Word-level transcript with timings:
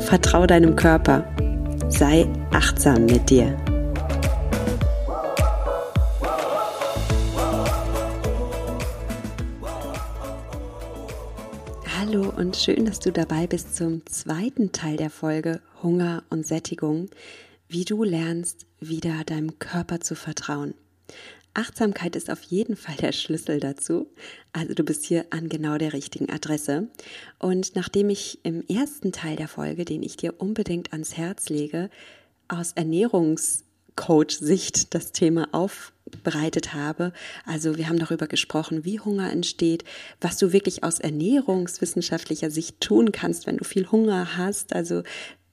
vertrau 0.00 0.46
deinem 0.46 0.76
Körper, 0.76 1.24
sei 1.88 2.26
achtsam 2.52 3.06
mit 3.06 3.30
dir. 3.30 3.56
Hallo 11.98 12.32
und 12.36 12.56
schön, 12.56 12.86
dass 12.86 12.98
du 12.98 13.12
dabei 13.12 13.46
bist 13.46 13.76
zum 13.76 14.04
zweiten 14.06 14.72
Teil 14.72 14.96
der 14.96 15.10
Folge 15.10 15.60
Hunger 15.82 16.24
und 16.30 16.46
Sättigung, 16.46 17.08
wie 17.68 17.84
du 17.84 18.02
lernst, 18.02 18.66
wieder 18.80 19.22
deinem 19.24 19.58
Körper 19.58 20.00
zu 20.00 20.16
vertrauen. 20.16 20.74
Achtsamkeit 21.54 22.16
ist 22.16 22.30
auf 22.30 22.42
jeden 22.42 22.76
Fall 22.76 22.96
der 22.96 23.12
Schlüssel 23.12 23.60
dazu. 23.60 24.08
Also 24.52 24.74
du 24.74 24.84
bist 24.84 25.04
hier 25.04 25.26
an 25.30 25.48
genau 25.48 25.78
der 25.78 25.92
richtigen 25.92 26.30
Adresse. 26.30 26.88
Und 27.38 27.76
nachdem 27.76 28.10
ich 28.10 28.40
im 28.44 28.64
ersten 28.68 29.12
Teil 29.12 29.36
der 29.36 29.46
Folge, 29.48 29.84
den 29.84 30.02
ich 30.02 30.16
dir 30.16 30.40
unbedingt 30.40 30.92
ans 30.92 31.16
Herz 31.16 31.48
lege, 31.48 31.90
aus 32.48 32.72
Ernährungscoach-Sicht 32.72 34.94
das 34.94 35.12
Thema 35.12 35.48
aufbereitet 35.52 36.74
habe. 36.74 37.12
Also 37.46 37.76
wir 37.76 37.88
haben 37.88 37.98
darüber 37.98 38.26
gesprochen, 38.26 38.84
wie 38.84 39.00
Hunger 39.00 39.30
entsteht, 39.30 39.84
was 40.20 40.36
du 40.38 40.52
wirklich 40.52 40.84
aus 40.84 40.98
ernährungswissenschaftlicher 40.98 42.50
Sicht 42.50 42.80
tun 42.80 43.12
kannst, 43.12 43.46
wenn 43.46 43.56
du 43.56 43.64
viel 43.64 43.90
Hunger 43.90 44.36
hast. 44.36 44.74
Also 44.74 45.02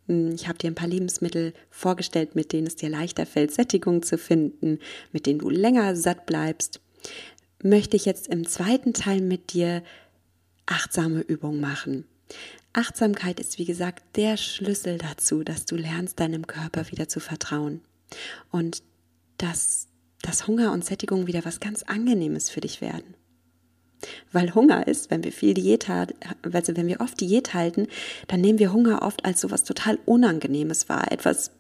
ich 0.08 0.48
habe 0.48 0.58
dir 0.58 0.72
ein 0.72 0.76
paar 0.76 0.88
Lebensmittel 0.88 1.54
vorgestellt, 1.70 2.36
mit 2.36 2.54
denen 2.54 2.68
es 2.68 2.76
dir 2.76 2.90
leichter 2.90 3.26
fällt, 3.26 3.52
Sättigung 3.52 4.04
zu 4.04 4.18
finden, 4.18 4.80
mit 5.12 5.26
denen 5.26 5.40
du 5.40 5.50
länger 5.50 5.96
satt 5.96 6.26
bleibst. 6.26 6.80
Möchte 7.62 7.98
ich 7.98 8.06
jetzt 8.06 8.28
im 8.28 8.48
zweiten 8.48 8.94
Teil 8.94 9.22
mit 9.22 9.54
dir 9.54 9.84
achtsame 10.66 11.22
Übungen 11.22 11.60
machen. 11.60 12.06
Achtsamkeit 12.74 13.40
ist, 13.40 13.58
wie 13.58 13.66
gesagt, 13.66 14.04
der 14.16 14.38
Schlüssel 14.38 14.98
dazu, 14.98 15.44
dass 15.44 15.66
du 15.66 15.76
lernst, 15.76 16.20
deinem 16.20 16.46
Körper 16.46 16.90
wieder 16.92 17.08
zu 17.08 17.20
vertrauen. 17.20 17.82
Und 18.52 18.84
dass, 19.38 19.88
dass 20.22 20.48
Hunger 20.48 20.72
und 20.72 20.86
Sättigung 20.86 21.28
wieder 21.28 21.44
was 21.44 21.60
ganz 21.60 21.84
Angenehmes 21.84 22.50
für 22.50 22.62
dich 22.62 22.82
werden. 22.82 23.16
Weil 24.32 24.54
Hunger 24.54 24.88
ist, 24.88 25.10
wenn 25.10 25.24
wir 25.24 25.32
viel 25.32 25.54
Diät 25.54 25.88
also 25.90 26.76
wenn 26.78 26.88
wir 26.88 27.02
oft 27.02 27.20
Diät 27.20 27.54
halten, 27.54 27.88
dann 28.28 28.42
nehmen 28.42 28.60
wir 28.60 28.74
Hunger 28.74 29.02
oft 29.02 29.26
als 29.26 29.42
so 29.42 29.52
was 29.52 29.64
total 29.64 30.00
Unangenehmes 30.06 30.90
wahr. 30.90 31.12
Etwas, 31.12 31.52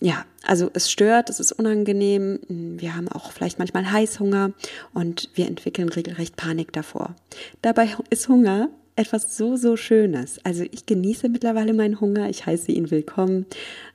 ja, 0.00 0.24
also 0.44 0.70
es 0.72 0.90
stört, 0.90 1.30
es 1.30 1.40
ist 1.40 1.52
unangenehm. 1.52 2.40
Wir 2.48 2.96
haben 2.96 3.08
auch 3.08 3.32
vielleicht 3.32 3.58
manchmal 3.58 3.90
Heißhunger 3.90 4.52
und 4.94 5.28
wir 5.34 5.46
entwickeln 5.46 5.88
regelrecht 5.90 6.36
Panik 6.36 6.72
davor. 6.72 7.14
Dabei 7.62 7.90
ist 8.08 8.28
Hunger 8.28 8.70
etwas 8.96 9.36
so, 9.36 9.56
so 9.56 9.76
Schönes. 9.76 10.44
Also 10.44 10.64
ich 10.70 10.86
genieße 10.86 11.28
mittlerweile 11.28 11.72
meinen 11.72 12.00
Hunger, 12.00 12.28
ich 12.28 12.46
heiße 12.46 12.72
ihn 12.72 12.90
willkommen. 12.90 13.46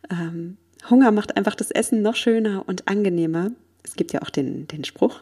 Ähm, 0.09 0.57
Hunger 0.89 1.11
macht 1.11 1.37
einfach 1.37 1.55
das 1.55 1.71
Essen 1.71 2.01
noch 2.01 2.15
schöner 2.15 2.63
und 2.67 2.87
angenehmer. 2.87 3.51
Es 3.83 3.95
gibt 3.95 4.13
ja 4.13 4.21
auch 4.21 4.29
den, 4.29 4.67
den 4.67 4.83
Spruch, 4.83 5.21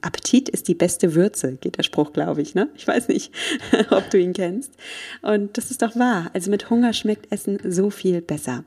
Appetit 0.00 0.48
ist 0.48 0.68
die 0.68 0.74
beste 0.74 1.14
Würze, 1.14 1.56
geht 1.56 1.78
der 1.78 1.82
Spruch, 1.82 2.12
glaube 2.12 2.42
ich, 2.42 2.54
ne? 2.54 2.68
Ich 2.76 2.86
weiß 2.86 3.08
nicht, 3.08 3.32
ob 3.90 4.08
du 4.10 4.18
ihn 4.18 4.32
kennst. 4.32 4.72
Und 5.22 5.56
das 5.56 5.70
ist 5.70 5.82
doch 5.82 5.96
wahr. 5.96 6.30
Also 6.34 6.50
mit 6.50 6.70
Hunger 6.70 6.92
schmeckt 6.92 7.32
Essen 7.32 7.58
so 7.64 7.90
viel 7.90 8.20
besser. 8.20 8.64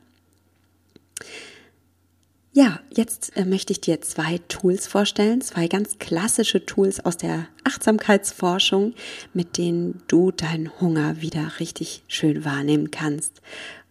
Ja, 2.53 2.81
jetzt 2.93 3.37
äh, 3.37 3.45
möchte 3.45 3.71
ich 3.71 3.79
dir 3.79 4.01
zwei 4.01 4.37
Tools 4.49 4.85
vorstellen, 4.85 5.39
zwei 5.39 5.67
ganz 5.67 5.99
klassische 5.99 6.65
Tools 6.65 6.99
aus 6.99 7.15
der 7.15 7.47
Achtsamkeitsforschung, 7.63 8.93
mit 9.33 9.57
denen 9.57 10.03
du 10.07 10.31
deinen 10.31 10.81
Hunger 10.81 11.21
wieder 11.21 11.59
richtig 11.61 12.03
schön 12.09 12.43
wahrnehmen 12.43 12.91
kannst 12.91 13.41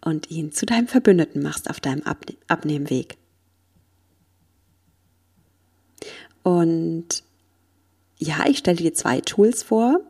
und 0.03 0.31
ihn 0.31 0.53
zu 0.53 0.67
deinem 0.67 0.89
Verbündeten 0.89 1.43
machst 1.43 1.71
auf 1.71 1.81
deinem 1.81 2.03
Abne 2.03 2.37
Abnehmweg. 2.49 3.17
Und 6.43 7.23
ja, 8.21 8.45
ich 8.47 8.59
stelle 8.59 8.77
dir 8.77 8.93
zwei 8.93 9.21
Tools 9.23 9.63
vor, 9.63 10.01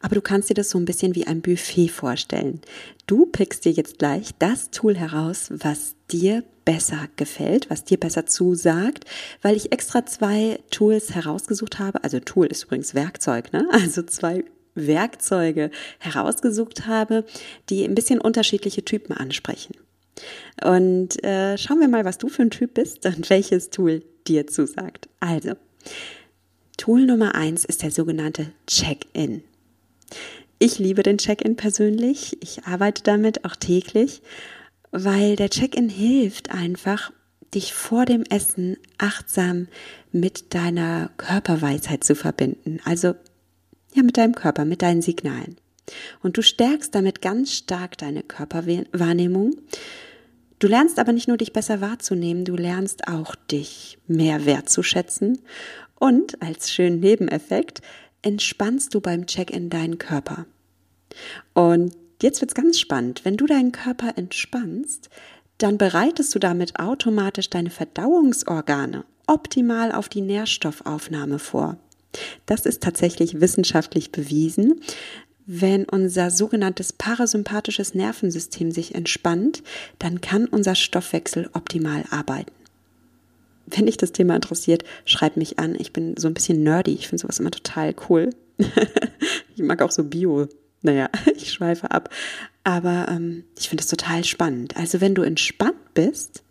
aber 0.00 0.14
du 0.14 0.22
kannst 0.22 0.48
dir 0.48 0.54
das 0.54 0.70
so 0.70 0.78
ein 0.78 0.86
bisschen 0.86 1.14
wie 1.14 1.26
ein 1.26 1.42
Buffet 1.42 1.88
vorstellen. 1.88 2.62
Du 3.06 3.26
pickst 3.26 3.66
dir 3.66 3.72
jetzt 3.72 3.98
gleich 3.98 4.30
das 4.38 4.70
Tool 4.70 4.96
heraus, 4.96 5.48
was 5.50 5.94
dir 6.10 6.44
besser 6.64 7.08
gefällt, 7.16 7.68
was 7.68 7.84
dir 7.84 7.98
besser 7.98 8.24
zusagt, 8.24 9.04
weil 9.42 9.54
ich 9.54 9.70
extra 9.70 10.06
zwei 10.06 10.58
Tools 10.70 11.14
herausgesucht 11.14 11.78
habe. 11.78 12.02
Also 12.02 12.20
Tool 12.20 12.46
ist 12.46 12.64
übrigens 12.64 12.94
Werkzeug, 12.94 13.52
ne? 13.52 13.68
Also 13.72 14.02
zwei 14.02 14.44
Werkzeuge 14.74 15.70
herausgesucht 15.98 16.86
habe, 16.86 17.24
die 17.68 17.84
ein 17.84 17.94
bisschen 17.94 18.20
unterschiedliche 18.20 18.84
Typen 18.84 19.14
ansprechen. 19.14 19.74
Und 20.64 21.22
äh, 21.22 21.58
schauen 21.58 21.80
wir 21.80 21.88
mal, 21.88 22.04
was 22.06 22.16
du 22.16 22.28
für 22.28 22.42
ein 22.42 22.50
Typ 22.50 22.74
bist 22.74 23.04
und 23.04 23.28
welches 23.30 23.68
Tool 23.68 24.02
dir 24.26 24.46
zusagt. 24.46 25.08
Also, 25.20 25.52
Tool 26.78 27.04
Nummer 27.04 27.34
eins 27.34 27.66
ist 27.66 27.82
der 27.82 27.90
sogenannte 27.90 28.52
Check-in. 28.66 29.42
Ich 30.58 30.78
liebe 30.78 31.02
den 31.02 31.18
Check-in 31.18 31.56
persönlich. 31.56 32.38
Ich 32.40 32.64
arbeite 32.64 33.02
damit 33.02 33.44
auch 33.44 33.56
täglich, 33.56 34.22
weil 34.90 35.36
der 35.36 35.50
Check-in 35.50 35.90
hilft 35.90 36.50
einfach, 36.50 37.12
dich 37.54 37.74
vor 37.74 38.04
dem 38.04 38.22
Essen 38.30 38.76
achtsam 38.96 39.68
mit 40.12 40.54
deiner 40.54 41.10
Körperweisheit 41.16 42.04
zu 42.04 42.14
verbinden. 42.14 42.78
Also, 42.84 43.14
ja, 43.94 44.02
mit 44.02 44.16
deinem 44.16 44.34
Körper, 44.34 44.64
mit 44.64 44.82
deinen 44.82 45.02
Signalen. 45.02 45.56
Und 46.22 46.36
du 46.36 46.42
stärkst 46.42 46.94
damit 46.94 47.22
ganz 47.22 47.52
stark 47.52 47.98
deine 47.98 48.22
Körperwahrnehmung. 48.22 49.56
Du 50.58 50.66
lernst 50.66 50.98
aber 50.98 51.12
nicht 51.12 51.28
nur 51.28 51.38
dich 51.38 51.52
besser 51.52 51.80
wahrzunehmen, 51.80 52.44
du 52.44 52.56
lernst 52.56 53.08
auch 53.08 53.34
dich 53.34 53.98
mehr 54.06 54.44
wertzuschätzen 54.44 55.38
und 55.98 56.40
als 56.42 56.72
schönen 56.72 57.00
Nebeneffekt 57.00 57.82
entspannst 58.22 58.94
du 58.94 59.00
beim 59.00 59.26
Check-in 59.26 59.70
deinen 59.70 59.98
Körper. 59.98 60.46
Und 61.54 61.94
jetzt 62.22 62.40
wird's 62.40 62.54
ganz 62.54 62.78
spannend. 62.78 63.24
Wenn 63.24 63.36
du 63.36 63.46
deinen 63.46 63.72
Körper 63.72 64.12
entspannst, 64.16 65.08
dann 65.58 65.78
bereitest 65.78 66.34
du 66.34 66.38
damit 66.38 66.78
automatisch 66.78 67.50
deine 67.50 67.70
Verdauungsorgane 67.70 69.04
optimal 69.26 69.92
auf 69.92 70.08
die 70.08 70.20
Nährstoffaufnahme 70.20 71.38
vor. 71.38 71.76
Das 72.46 72.64
ist 72.64 72.82
tatsächlich 72.82 73.40
wissenschaftlich 73.40 74.12
bewiesen. 74.12 74.80
Wenn 75.44 75.84
unser 75.84 76.30
sogenanntes 76.30 76.92
parasympathisches 76.92 77.94
Nervensystem 77.94 78.70
sich 78.70 78.94
entspannt, 78.94 79.62
dann 79.98 80.20
kann 80.20 80.46
unser 80.46 80.74
Stoffwechsel 80.74 81.50
optimal 81.52 82.04
arbeiten 82.10 82.52
wenn 83.70 83.86
dich 83.86 83.96
das 83.96 84.12
Thema 84.12 84.34
interessiert, 84.34 84.84
schreib 85.04 85.36
mich 85.36 85.58
an. 85.58 85.76
Ich 85.78 85.92
bin 85.92 86.16
so 86.16 86.28
ein 86.28 86.34
bisschen 86.34 86.62
nerdy. 86.62 86.94
Ich 86.94 87.08
finde 87.08 87.22
sowas 87.22 87.38
immer 87.38 87.50
total 87.50 87.94
cool. 88.08 88.30
ich 89.54 89.62
mag 89.62 89.82
auch 89.82 89.90
so 89.90 90.04
Bio. 90.04 90.48
Naja, 90.82 91.08
ich 91.36 91.52
schweife 91.52 91.90
ab. 91.90 92.10
Aber 92.64 93.06
ähm, 93.10 93.44
ich 93.58 93.68
finde 93.68 93.82
es 93.82 93.88
total 93.88 94.24
spannend. 94.24 94.76
Also 94.76 95.00
wenn 95.00 95.14
du 95.14 95.22
entspannt 95.22 95.94
bist, 95.94 96.42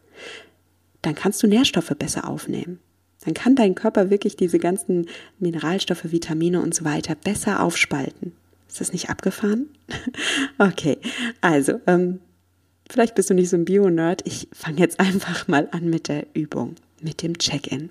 dann 1.01 1.15
kannst 1.15 1.41
du 1.43 1.47
Nährstoffe 1.47 1.93
besser 1.97 2.27
aufnehmen. 2.27 2.79
Dann 3.23 3.33
kann 3.33 3.55
dein 3.55 3.75
Körper 3.75 4.09
wirklich 4.09 4.35
diese 4.35 4.59
ganzen 4.59 5.07
Mineralstoffe, 5.39 6.11
Vitamine 6.11 6.61
und 6.61 6.73
so 6.73 6.85
weiter 6.85 7.15
besser 7.15 7.61
aufspalten. 7.61 8.33
Ist 8.67 8.79
das 8.79 8.93
nicht 8.93 9.09
abgefahren? 9.09 9.69
okay, 10.57 10.97
also 11.41 11.79
ähm, 11.87 12.19
vielleicht 12.89 13.15
bist 13.15 13.29
du 13.29 13.33
nicht 13.33 13.49
so 13.49 13.57
ein 13.57 13.65
Bio-Nerd. 13.65 14.21
Ich 14.25 14.47
fange 14.53 14.79
jetzt 14.79 14.99
einfach 14.99 15.47
mal 15.47 15.67
an 15.71 15.89
mit 15.89 16.07
der 16.07 16.27
Übung 16.33 16.75
mit 17.01 17.21
dem 17.21 17.37
Check-in. 17.37 17.89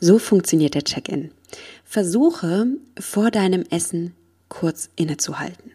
So 0.00 0.18
funktioniert 0.18 0.74
der 0.74 0.84
Check-in. 0.84 1.32
Versuche 1.84 2.66
vor 2.98 3.30
deinem 3.30 3.64
Essen 3.70 4.14
kurz 4.48 4.90
innezuhalten. 4.96 5.72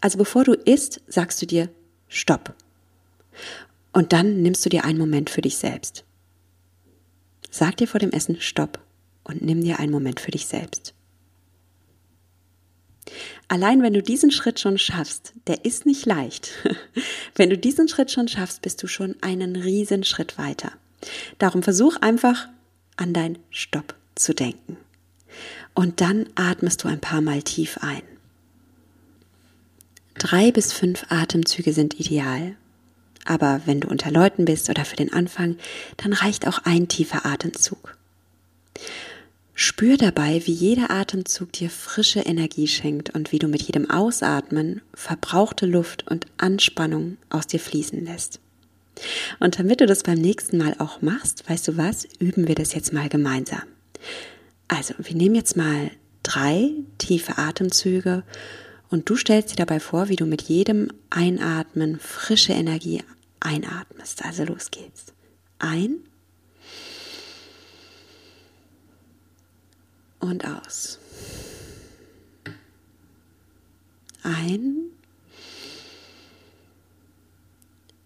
Also 0.00 0.18
bevor 0.18 0.44
du 0.44 0.52
isst, 0.54 1.00
sagst 1.06 1.40
du 1.42 1.46
dir 1.46 1.68
Stopp. 2.08 2.54
Und 3.92 4.12
dann 4.12 4.42
nimmst 4.42 4.64
du 4.64 4.68
dir 4.68 4.84
einen 4.84 4.98
Moment 4.98 5.30
für 5.30 5.40
dich 5.40 5.56
selbst. 5.56 6.04
Sag 7.50 7.76
dir 7.76 7.86
vor 7.86 8.00
dem 8.00 8.10
Essen 8.10 8.40
Stopp 8.40 8.80
und 9.22 9.42
nimm 9.42 9.62
dir 9.62 9.78
einen 9.78 9.92
Moment 9.92 10.20
für 10.20 10.30
dich 10.30 10.46
selbst. 10.46 10.94
Allein 13.48 13.82
wenn 13.82 13.94
du 13.94 14.02
diesen 14.02 14.30
Schritt 14.30 14.60
schon 14.60 14.78
schaffst, 14.78 15.32
der 15.46 15.64
ist 15.64 15.86
nicht 15.86 16.06
leicht. 16.06 16.50
wenn 17.34 17.50
du 17.50 17.58
diesen 17.58 17.88
Schritt 17.88 18.10
schon 18.10 18.28
schaffst, 18.28 18.62
bist 18.62 18.82
du 18.82 18.86
schon 18.86 19.16
einen 19.20 19.56
riesen 19.56 20.04
Schritt 20.04 20.38
weiter. 20.38 20.72
Darum 21.38 21.62
versuch 21.62 21.96
einfach 21.96 22.48
an 22.96 23.12
dein 23.12 23.38
Stopp 23.50 23.94
zu 24.14 24.34
denken. 24.34 24.76
Und 25.74 26.00
dann 26.00 26.26
atmest 26.36 26.84
du 26.84 26.88
ein 26.88 27.00
paar 27.00 27.20
Mal 27.20 27.42
tief 27.42 27.78
ein. 27.80 28.02
Drei 30.14 30.52
bis 30.52 30.72
fünf 30.72 31.06
Atemzüge 31.08 31.72
sind 31.72 31.98
ideal. 31.98 32.56
Aber 33.24 33.62
wenn 33.64 33.80
du 33.80 33.88
unter 33.88 34.10
Leuten 34.10 34.44
bist 34.44 34.70
oder 34.70 34.84
für 34.84 34.96
den 34.96 35.12
Anfang, 35.12 35.56
dann 35.96 36.12
reicht 36.12 36.46
auch 36.46 36.58
ein 36.64 36.88
tiefer 36.88 37.26
Atemzug. 37.26 37.93
Spür 39.54 39.96
dabei, 39.96 40.42
wie 40.46 40.52
jeder 40.52 40.90
Atemzug 40.90 41.52
dir 41.52 41.70
frische 41.70 42.20
Energie 42.20 42.66
schenkt 42.66 43.14
und 43.14 43.30
wie 43.30 43.38
du 43.38 43.46
mit 43.46 43.62
jedem 43.62 43.88
Ausatmen 43.88 44.80
verbrauchte 44.92 45.66
Luft 45.66 46.10
und 46.10 46.26
Anspannung 46.38 47.18
aus 47.30 47.46
dir 47.46 47.60
fließen 47.60 48.04
lässt. 48.04 48.40
Und 49.38 49.58
damit 49.58 49.80
du 49.80 49.86
das 49.86 50.02
beim 50.02 50.18
nächsten 50.18 50.58
Mal 50.58 50.74
auch 50.78 51.02
machst, 51.02 51.48
weißt 51.48 51.68
du 51.68 51.76
was, 51.76 52.04
üben 52.18 52.48
wir 52.48 52.56
das 52.56 52.74
jetzt 52.74 52.92
mal 52.92 53.08
gemeinsam. 53.08 53.62
Also, 54.66 54.94
wir 54.98 55.14
nehmen 55.14 55.34
jetzt 55.36 55.56
mal 55.56 55.90
drei 56.22 56.70
tiefe 56.98 57.38
Atemzüge 57.38 58.24
und 58.88 59.08
du 59.08 59.16
stellst 59.16 59.52
dir 59.52 59.56
dabei 59.56 59.78
vor, 59.78 60.08
wie 60.08 60.16
du 60.16 60.26
mit 60.26 60.42
jedem 60.42 60.88
Einatmen 61.10 61.98
frische 62.00 62.52
Energie 62.52 63.02
einatmest. 63.40 64.24
Also 64.24 64.44
los 64.44 64.70
geht's. 64.70 65.06
Ein 65.58 65.98
und 70.24 70.44
aus. 70.44 70.98
Ein 74.22 74.90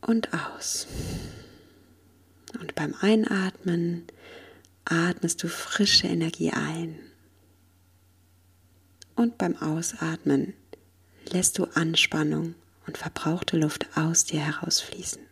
und 0.00 0.28
aus. 0.32 0.88
Und 2.60 2.74
beim 2.74 2.94
Einatmen 3.00 4.06
atmest 4.84 5.42
du 5.42 5.48
frische 5.48 6.08
Energie 6.08 6.50
ein. 6.50 6.98
Und 9.14 9.38
beim 9.38 9.56
Ausatmen 9.56 10.54
lässt 11.30 11.58
du 11.58 11.64
Anspannung 11.74 12.54
und 12.86 12.98
verbrauchte 12.98 13.56
Luft 13.56 13.86
aus 13.96 14.24
dir 14.24 14.40
herausfließen. 14.40 15.22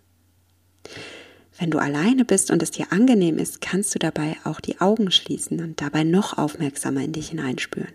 Wenn 1.58 1.70
du 1.70 1.78
alleine 1.78 2.24
bist 2.24 2.50
und 2.50 2.62
es 2.62 2.70
dir 2.70 2.92
angenehm 2.92 3.38
ist, 3.38 3.60
kannst 3.60 3.94
du 3.94 3.98
dabei 3.98 4.36
auch 4.44 4.60
die 4.60 4.80
Augen 4.80 5.10
schließen 5.10 5.60
und 5.62 5.80
dabei 5.80 6.04
noch 6.04 6.36
aufmerksamer 6.36 7.02
in 7.02 7.12
dich 7.12 7.30
hineinspüren. 7.30 7.92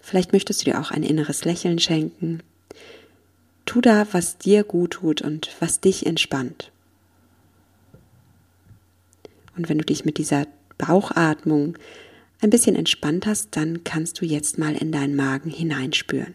Vielleicht 0.00 0.32
möchtest 0.32 0.62
du 0.62 0.64
dir 0.64 0.80
auch 0.80 0.90
ein 0.90 1.02
inneres 1.02 1.44
Lächeln 1.44 1.78
schenken 1.78 2.42
Tu 3.64 3.80
da, 3.80 4.06
was 4.12 4.38
dir 4.38 4.64
gut 4.64 4.92
tut 4.92 5.22
und 5.22 5.50
was 5.60 5.80
dich 5.80 6.06
entspannt. 6.06 6.70
Und 9.56 9.68
wenn 9.68 9.78
du 9.78 9.84
dich 9.84 10.04
mit 10.04 10.18
dieser 10.18 10.46
Bauchatmung 10.78 11.78
ein 12.40 12.50
bisschen 12.50 12.74
entspannt 12.74 13.26
hast, 13.26 13.56
dann 13.56 13.84
kannst 13.84 14.20
du 14.20 14.24
jetzt 14.24 14.58
mal 14.58 14.74
in 14.74 14.90
deinen 14.90 15.14
Magen 15.14 15.50
hineinspüren. 15.50 16.34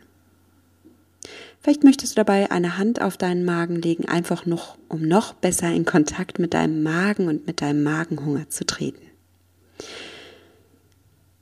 Vielleicht 1.62 1.83
möchtest 1.83 2.13
du 2.13 2.15
dabei 2.18 2.50
eine 2.51 2.77
Hand 2.77 3.01
auf 3.01 3.18
deinen 3.18 3.44
Magen 3.44 3.75
legen, 3.81 4.06
einfach 4.06 4.45
noch, 4.45 4.77
um 4.88 5.01
noch 5.01 5.33
besser 5.33 5.71
in 5.71 5.86
Kontakt 5.86 6.39
mit 6.39 6.54
deinem 6.54 6.83
Magen 6.83 7.27
und 7.27 7.45
mit 7.45 7.62
deinem 7.62 7.83
Magenhunger 7.83 8.50
zu 8.50 8.65
treten. 8.65 9.01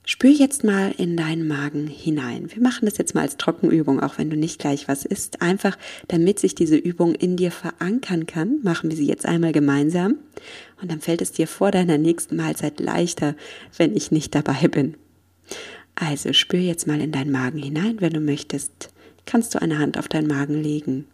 Spür 0.07 0.29
jetzt 0.29 0.63
mal 0.63 0.93
in 0.95 1.17
deinen 1.17 1.47
Magen 1.47 1.87
hinein. 1.87 2.53
Wir 2.53 2.61
machen 2.61 2.85
das 2.85 2.99
jetzt 2.99 3.15
mal 3.15 3.21
als 3.21 3.37
Trockenübung, 3.37 3.99
auch 3.99 4.19
wenn 4.19 4.29
du 4.29 4.37
nicht 4.37 4.59
gleich 4.59 4.87
was 4.87 5.03
isst. 5.03 5.41
Einfach, 5.41 5.79
damit 6.07 6.37
sich 6.37 6.53
diese 6.53 6.75
Übung 6.75 7.15
in 7.15 7.37
dir 7.37 7.49
verankern 7.49 8.27
kann, 8.27 8.59
machen 8.61 8.91
wir 8.91 8.97
sie 8.97 9.07
jetzt 9.07 9.25
einmal 9.25 9.51
gemeinsam. 9.51 10.19
Und 10.79 10.91
dann 10.91 11.01
fällt 11.01 11.23
es 11.23 11.31
dir 11.31 11.47
vor 11.47 11.71
deiner 11.71 11.97
nächsten 11.97 12.35
Mahlzeit 12.35 12.79
leichter, 12.79 13.35
wenn 13.77 13.95
ich 13.95 14.11
nicht 14.11 14.35
dabei 14.35 14.67
bin. 14.67 14.95
Also 15.95 16.33
spür 16.33 16.59
jetzt 16.59 16.85
mal 16.85 17.01
in 17.01 17.11
deinen 17.11 17.31
Magen 17.31 17.57
hinein. 17.57 17.99
Wenn 17.99 18.13
du 18.13 18.19
möchtest, 18.19 18.93
kannst 19.25 19.55
du 19.55 19.61
eine 19.61 19.79
Hand 19.79 19.97
auf 19.97 20.07
deinen 20.07 20.27
Magen 20.27 20.61
legen. 20.61 21.07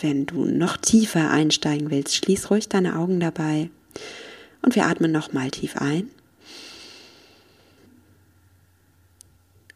Wenn 0.00 0.26
du 0.26 0.44
noch 0.44 0.76
tiefer 0.76 1.30
einsteigen 1.30 1.90
willst, 1.90 2.16
schließ 2.16 2.50
ruhig 2.50 2.68
deine 2.68 2.96
Augen 2.96 3.20
dabei. 3.20 3.70
Und 4.62 4.74
wir 4.74 4.86
atmen 4.86 5.12
nochmal 5.12 5.50
tief 5.50 5.76
ein. 5.76 6.10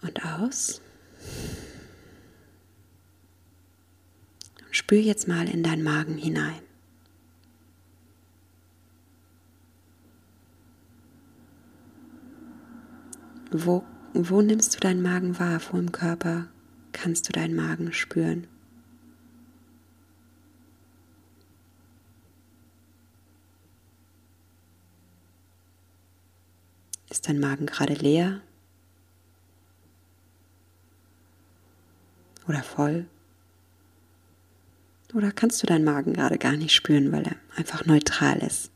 und 0.06 0.24
aus. 0.24 0.80
Und 4.66 4.76
spür 4.76 4.98
jetzt 4.98 5.28
mal 5.28 5.48
in 5.48 5.62
deinen 5.62 5.82
Magen 5.82 6.16
hinein. 6.16 6.60
Wo, 13.50 13.84
wo 14.12 14.42
nimmst 14.42 14.74
du 14.74 14.80
deinen 14.80 15.02
Magen 15.02 15.38
wahr? 15.38 15.60
Wo 15.70 15.78
im 15.78 15.92
Körper 15.92 16.48
kannst 16.96 17.28
du 17.28 17.32
deinen 17.32 17.54
Magen 17.54 17.92
spüren? 17.92 18.46
Ist 27.10 27.28
dein 27.28 27.38
Magen 27.38 27.66
gerade 27.66 27.94
leer? 27.94 28.40
oder 32.48 32.62
voll? 32.62 33.06
Oder 35.14 35.32
kannst 35.32 35.62
du 35.62 35.66
deinen 35.66 35.84
Magen 35.84 36.12
gerade 36.12 36.38
gar 36.38 36.56
nicht 36.56 36.74
spüren, 36.74 37.12
weil 37.12 37.24
er 37.24 37.36
einfach 37.56 37.84
neutral 37.86 38.38
ist? 38.38 38.70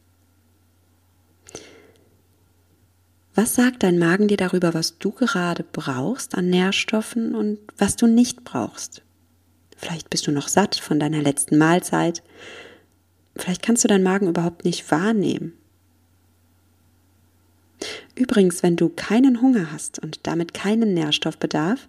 Was 3.40 3.54
sagt 3.54 3.84
dein 3.84 3.98
Magen 3.98 4.28
dir 4.28 4.36
darüber, 4.36 4.74
was 4.74 4.98
du 4.98 5.12
gerade 5.12 5.64
brauchst 5.64 6.34
an 6.34 6.50
Nährstoffen 6.50 7.34
und 7.34 7.58
was 7.78 7.96
du 7.96 8.06
nicht 8.06 8.44
brauchst? 8.44 9.00
Vielleicht 9.78 10.10
bist 10.10 10.26
du 10.26 10.30
noch 10.30 10.46
satt 10.46 10.74
von 10.74 11.00
deiner 11.00 11.22
letzten 11.22 11.56
Mahlzeit. 11.56 12.22
Vielleicht 13.34 13.62
kannst 13.62 13.82
du 13.82 13.88
deinen 13.88 14.02
Magen 14.02 14.28
überhaupt 14.28 14.66
nicht 14.66 14.90
wahrnehmen. 14.90 15.54
Übrigens, 18.14 18.62
wenn 18.62 18.76
du 18.76 18.90
keinen 18.90 19.40
Hunger 19.40 19.72
hast 19.72 19.98
und 20.00 20.20
damit 20.24 20.52
keinen 20.52 20.92
Nährstoffbedarf, 20.92 21.88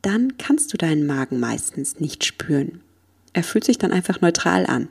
dann 0.00 0.38
kannst 0.38 0.72
du 0.72 0.76
deinen 0.76 1.08
Magen 1.08 1.40
meistens 1.40 1.98
nicht 1.98 2.24
spüren. 2.24 2.82
Er 3.32 3.42
fühlt 3.42 3.64
sich 3.64 3.78
dann 3.78 3.90
einfach 3.90 4.20
neutral 4.20 4.64
an. 4.64 4.86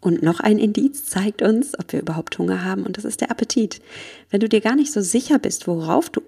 Und 0.00 0.22
noch 0.22 0.40
ein 0.40 0.58
Indiz 0.58 1.06
zeigt 1.06 1.42
uns, 1.42 1.78
ob 1.78 1.92
wir 1.92 2.00
überhaupt 2.00 2.38
Hunger 2.38 2.64
haben, 2.64 2.84
und 2.84 2.96
das 2.96 3.04
ist 3.04 3.20
der 3.20 3.30
Appetit. 3.30 3.80
Wenn 4.30 4.40
du 4.40 4.48
dir 4.48 4.60
gar 4.60 4.76
nicht 4.76 4.92
so 4.92 5.00
sicher 5.00 5.38
bist, 5.38 5.66
worauf 5.66 6.10
du 6.10 6.22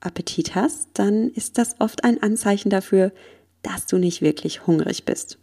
Appetit 0.00 0.54
hast, 0.54 0.88
dann 0.94 1.30
ist 1.30 1.58
das 1.58 1.80
oft 1.80 2.04
ein 2.04 2.22
Anzeichen 2.22 2.70
dafür, 2.70 3.12
dass 3.62 3.86
du 3.86 3.98
nicht 3.98 4.22
wirklich 4.22 4.66
hungrig 4.66 5.04
bist. 5.04 5.38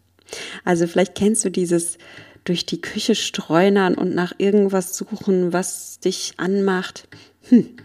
Also 0.63 0.87
vielleicht 0.87 1.15
kennst 1.15 1.43
du 1.45 1.51
dieses 1.51 1.97
durch 2.45 2.65
die 2.65 2.79
Küche 2.79 3.15
streunern 3.15 3.95
und 3.95 4.13
nach 4.15 4.33
irgendwas 4.37 4.95
suchen, 4.95 5.51
was 5.51 5.99
dich 5.99 6.33
anmacht. 6.37 7.07
Hm, 7.49 7.75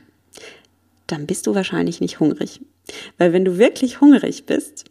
dann 1.07 1.27
bist 1.27 1.47
du 1.47 1.55
wahrscheinlich 1.55 2.01
nicht 2.01 2.21
hungrig. 2.21 2.61
Weil 3.19 3.33
wenn 3.33 3.45
du 3.45 3.59
wirklich 3.59 4.01
hungrig 4.01 4.47
bist, 4.47 4.85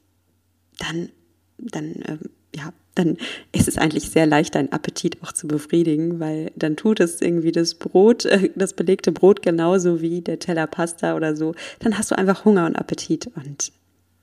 dann, 0.80 1.10
dann, 1.58 2.04
ähm, 2.08 2.20
ja, 2.56 2.74
dann 3.00 3.18
ist 3.54 3.68
es 3.68 3.78
eigentlich 3.78 4.10
sehr 4.10 4.26
leicht, 4.26 4.56
deinen 4.56 4.74
Appetit 4.74 5.24
auch 5.24 5.32
zu 5.32 5.48
befriedigen, 5.48 6.20
weil 6.20 6.52
dann 6.56 6.76
tut 6.76 7.00
es 7.00 7.22
irgendwie 7.22 7.54
das 7.54 7.76
Brot, 7.76 8.26
äh, 8.26 8.52
das 8.56 8.74
belegte 8.74 9.12
Brot 9.12 9.42
genauso 9.42 10.02
wie 10.02 10.22
der 10.22 10.40
Teller 10.40 10.68
Pasta 10.68 11.16
oder 11.16 11.36
so. 11.36 11.56
Dann 11.80 11.98
hast 11.98 12.12
du 12.12 12.18
einfach 12.18 12.44
Hunger 12.44 12.66
und 12.66 12.76
Appetit 12.76 13.28
und 13.36 13.72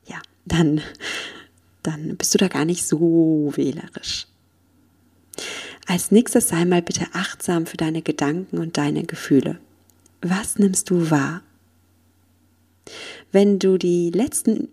ja, 0.05 0.21
dann, 0.45 0.83
dann 1.83 2.17
bist 2.17 2.35
du 2.35 2.39
da 2.39 2.49
gar 2.49 2.67
nicht 2.67 2.87
so 2.87 3.53
wählerisch. 3.57 4.27
Als 5.87 6.11
nächstes 6.11 6.49
sei 6.49 6.65
mal 6.65 6.83
bitte 6.83 7.07
achtsam 7.13 7.65
für 7.65 7.77
deine 7.77 8.03
Gedanken 8.03 8.59
und 8.59 8.77
deine 8.77 9.05
Gefühle. 9.05 9.59
Was 10.21 10.59
nimmst 10.59 10.91
du 10.91 11.11
wahr? 11.11 11.43
Wenn 13.33 13.59
du 13.59 13.79
die 13.79 14.11
letzten 14.11 14.69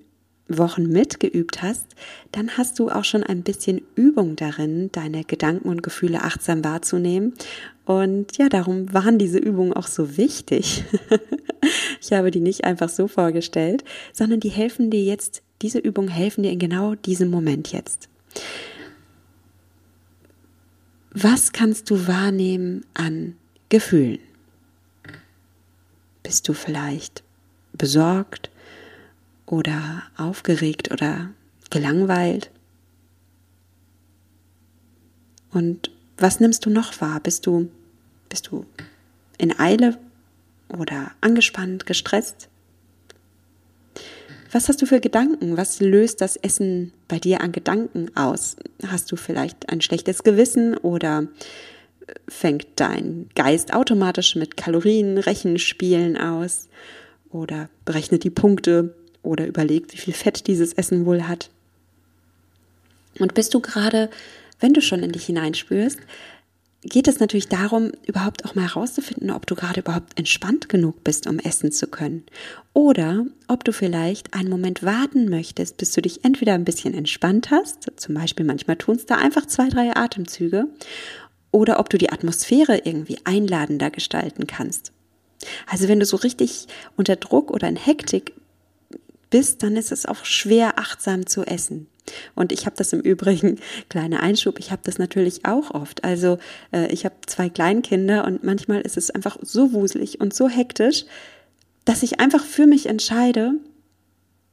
Wochen 0.48 0.90
mitgeübt 0.90 1.62
hast, 1.62 1.86
dann 2.32 2.58
hast 2.58 2.78
du 2.80 2.90
auch 2.90 3.06
schon 3.06 3.24
ein 3.24 3.44
bisschen 3.44 3.82
Übung 3.96 4.36
darin, 4.36 4.92
deine 4.92 5.24
Gedanken 5.24 5.70
und 5.70 5.84
Gefühle 5.84 6.22
achtsam 6.22 6.64
wahrzunehmen. 6.64 7.34
Und 7.86 8.38
ja, 8.38 8.50
darum 8.50 8.94
waren 8.94 9.18
diese 9.18 9.40
Übungen 9.40 9.74
auch 9.74 9.88
so 9.88 10.18
wichtig. 10.18 10.84
ich 12.02 12.12
habe 12.12 12.32
die 12.32 12.40
nicht 12.40 12.66
einfach 12.66 12.90
so 12.90 13.08
vorgestellt, 13.08 13.84
sondern 14.12 14.40
die 14.40 14.50
helfen 14.50 14.90
dir 14.90 15.04
jetzt, 15.04 15.44
diese 15.62 15.80
Übungen 15.80 16.10
helfen 16.10 16.44
dir 16.44 16.52
in 16.52 16.60
genau 16.60 16.96
diesem 16.96 17.30
Moment 17.30 17.72
jetzt. 17.72 18.10
Was 21.12 21.52
kannst 21.52 21.90
du 21.90 22.08
wahrnehmen 22.08 22.86
an 22.94 23.36
Gefühlen? 23.70 24.20
Bist 26.24 26.48
du 26.48 26.54
vielleicht 26.54 27.24
besorgt 27.74 28.50
oder 29.46 30.04
aufgeregt 30.18 30.92
oder 30.92 31.30
gelangweilt? 31.70 32.52
Und 35.52 35.92
was 36.18 36.40
nimmst 36.40 36.66
du 36.66 36.70
noch 36.70 37.00
wahr? 37.02 37.20
Bist 37.20 37.46
du, 37.46 37.70
bist 38.30 38.48
du 38.48 38.66
in 39.38 39.58
Eile 39.60 39.98
oder 40.70 41.12
angespannt, 41.22 41.86
gestresst? 41.86 42.50
Was 44.52 44.70
hast 44.70 44.82
du 44.82 44.86
für 44.86 45.00
Gedanken? 45.00 45.58
Was 45.58 45.80
löst 45.80 46.22
das 46.22 46.36
Essen 46.36 46.94
bei 47.08 47.18
dir 47.18 47.42
an 47.42 47.52
Gedanken 47.52 48.16
aus? 48.16 48.56
Hast 48.86 49.12
du 49.12 49.16
vielleicht 49.16 49.70
ein 49.70 49.82
schlechtes 49.82 50.24
Gewissen 50.24 50.78
oder 50.78 51.28
fängt 52.28 52.68
dein 52.76 53.30
Geist 53.36 53.74
automatisch 53.74 54.36
mit 54.36 54.58
Kalorien, 54.58 55.18
Rechenspielen 55.18 56.18
aus 56.18 56.70
oder 57.32 57.70
berechnet 57.86 58.24
die 58.24 58.30
Punkte 58.30 58.96
oder 59.24 59.48
überlegt, 59.48 59.94
wie 59.94 59.98
viel 59.98 60.13
Fett 60.13 60.48
dieses 60.48 60.74
Essen 60.74 61.06
wohl 61.06 61.27
hat? 61.27 61.50
Und 63.20 63.34
bist 63.34 63.53
du 63.53 63.60
gerade, 63.60 64.10
wenn 64.60 64.74
du 64.74 64.82
schon 64.82 65.03
in 65.03 65.12
dich 65.12 65.25
hineinspürst, 65.25 66.00
geht 66.84 67.08
es 67.08 67.20
natürlich 67.20 67.48
darum, 67.48 67.92
überhaupt 68.06 68.44
auch 68.46 68.56
mal 68.56 68.68
herauszufinden, 68.68 69.32
ob 69.32 69.48
du 69.48 69.56
gerade 69.56 69.80
überhaupt 69.80 70.18
entspannt 70.20 70.68
genug 70.68 71.03
bist, 71.03 71.27
um 71.27 71.39
essen 71.39 71.72
zu 71.72 71.88
können. 71.88 72.24
Oder 72.74 73.25
ob 73.48 73.63
du 73.63 73.72
vielleicht 73.72 74.34
einen 74.34 74.50
Moment 74.50 74.84
warten 74.84 75.30
möchtest, 75.30 75.77
bis 75.77 75.92
du 75.92 76.01
dich 76.01 76.25
entweder 76.25 76.53
ein 76.53 76.65
bisschen 76.65 76.94
entspannt 76.94 77.51
hast, 77.51 77.89
zum 77.96 78.15
Beispiel 78.15 78.46
manchmal 78.46 78.75
tunst 78.75 79.10
du 79.10 79.18
einfach 79.18 79.46
zwei, 79.46 79.70
drei 79.70 79.96
Atemzüge, 79.96 80.68
oder 81.51 81.80
ob 81.80 81.89
du 81.89 81.98
die 81.98 82.12
Atmosphäre 82.12 82.82
irgendwie 82.84 83.20
einladender 83.25 83.92
gestalten 83.92 84.48
kannst. 84.48 84.92
Also 85.68 85.88
wenn 85.88 86.00
du 86.00 86.06
so 86.06 86.18
richtig 86.18 86.68
unter 86.98 87.15
Druck 87.15 87.51
oder 87.51 87.70
in 87.70 87.75
Hektik 87.75 88.34
bist, 89.34 89.63
dann 89.63 89.75
ist 89.75 89.92
es 89.92 90.06
auch 90.06 90.25
schwer 90.25 90.78
achtsam 90.78 91.25
zu 91.25 91.44
essen. 91.44 91.88
Und 92.36 92.52
ich 92.52 92.68
habe 92.68 92.75
das 92.78 92.94
im 92.94 93.00
Übrigen, 93.00 93.60
kleiner 93.90 94.22
Einschub, 94.22 94.60
ich 94.60 94.72
habe 94.72 94.84
das 94.86 95.00
natürlich 95.00 95.44
auch 95.44 95.72
oft. 95.72 96.04
Also 96.04 96.38
äh, 96.72 96.86
ich 96.94 97.04
habe 97.04 97.16
zwei 97.25 97.50
Kleinkinder 97.50 98.25
und 98.25 98.44
manchmal 98.44 98.82
ist 98.82 98.96
es 98.96 99.10
einfach 99.10 99.38
so 99.42 99.74
wuselig 99.74 100.22
und 100.22 100.36
so 100.36 100.48
hektisch, 100.48 101.06
dass 101.84 102.04
ich 102.04 102.20
einfach 102.20 102.46
für 102.46 102.68
mich 102.68 102.86
entscheide, 102.86 103.54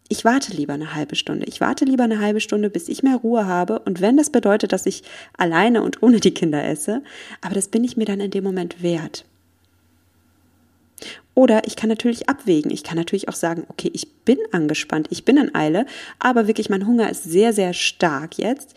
ich 0.08 0.24
warte 0.24 0.56
lieber 0.56 0.72
eine 0.72 0.94
halbe 0.94 1.14
Stunde. 1.14 1.44
Ich 1.46 1.60
warte 1.60 1.84
lieber 1.84 2.04
eine 2.04 2.18
halbe 2.18 2.40
Stunde, 2.40 2.70
bis 2.70 2.88
ich 2.88 3.02
mehr 3.02 3.16
Ruhe 3.16 3.46
habe. 3.46 3.80
Und 3.80 4.00
wenn 4.00 4.16
das 4.16 4.30
bedeutet, 4.30 4.72
dass 4.72 4.86
ich 4.86 5.04
alleine 5.36 5.82
und 5.82 6.02
ohne 6.02 6.20
die 6.20 6.32
Kinder 6.32 6.64
esse, 6.64 7.04
aber 7.42 7.54
das 7.54 7.68
bin 7.68 7.84
ich 7.84 7.98
mir 7.98 8.06
dann 8.06 8.18
in 8.18 8.30
dem 8.30 8.42
Moment 8.42 8.82
wert. 8.82 9.24
Oder 11.34 11.66
ich 11.66 11.76
kann 11.76 11.88
natürlich 11.88 12.28
abwägen. 12.28 12.70
Ich 12.70 12.84
kann 12.84 12.96
natürlich 12.96 13.28
auch 13.28 13.34
sagen, 13.34 13.64
okay, 13.68 13.90
ich 13.92 14.24
bin 14.24 14.38
angespannt, 14.52 15.08
ich 15.10 15.24
bin 15.24 15.36
in 15.36 15.54
Eile, 15.54 15.86
aber 16.18 16.46
wirklich 16.46 16.70
mein 16.70 16.86
Hunger 16.86 17.08
ist 17.10 17.24
sehr, 17.24 17.52
sehr 17.52 17.72
stark 17.72 18.38
jetzt. 18.38 18.74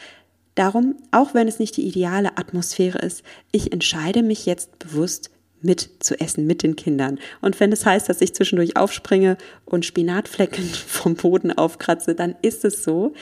Darum, 0.55 0.95
auch 1.11 1.33
wenn 1.33 1.47
es 1.47 1.59
nicht 1.59 1.77
die 1.77 1.87
ideale 1.87 2.37
Atmosphäre 2.37 2.99
ist, 2.99 3.23
ich 3.51 3.73
entscheide 3.73 4.21
mich 4.21 4.45
jetzt 4.45 4.77
bewusst 4.77 5.31
mit 5.63 5.89
zu 5.99 6.19
essen 6.19 6.45
mit 6.45 6.61
den 6.61 6.75
Kindern. 6.75 7.19
Und 7.41 7.59
wenn 7.59 7.71
es 7.71 7.85
heißt, 7.85 8.07
dass 8.09 8.21
ich 8.21 8.35
zwischendurch 8.35 8.77
aufspringe 8.77 9.37
und 9.65 9.85
Spinatflecken 9.85 10.65
vom 10.87 11.15
Boden 11.15 11.51
aufkratze, 11.51 12.13
dann 12.13 12.35
ist 12.41 12.65
es 12.65 12.83
so. 12.83 13.13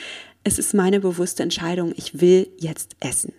Es 0.44 0.58
ist 0.58 0.74
meine 0.74 1.00
bewusste 1.00 1.42
Entscheidung, 1.42 1.94
ich 1.96 2.20
will 2.20 2.48
jetzt 2.58 2.96
essen. 3.00 3.32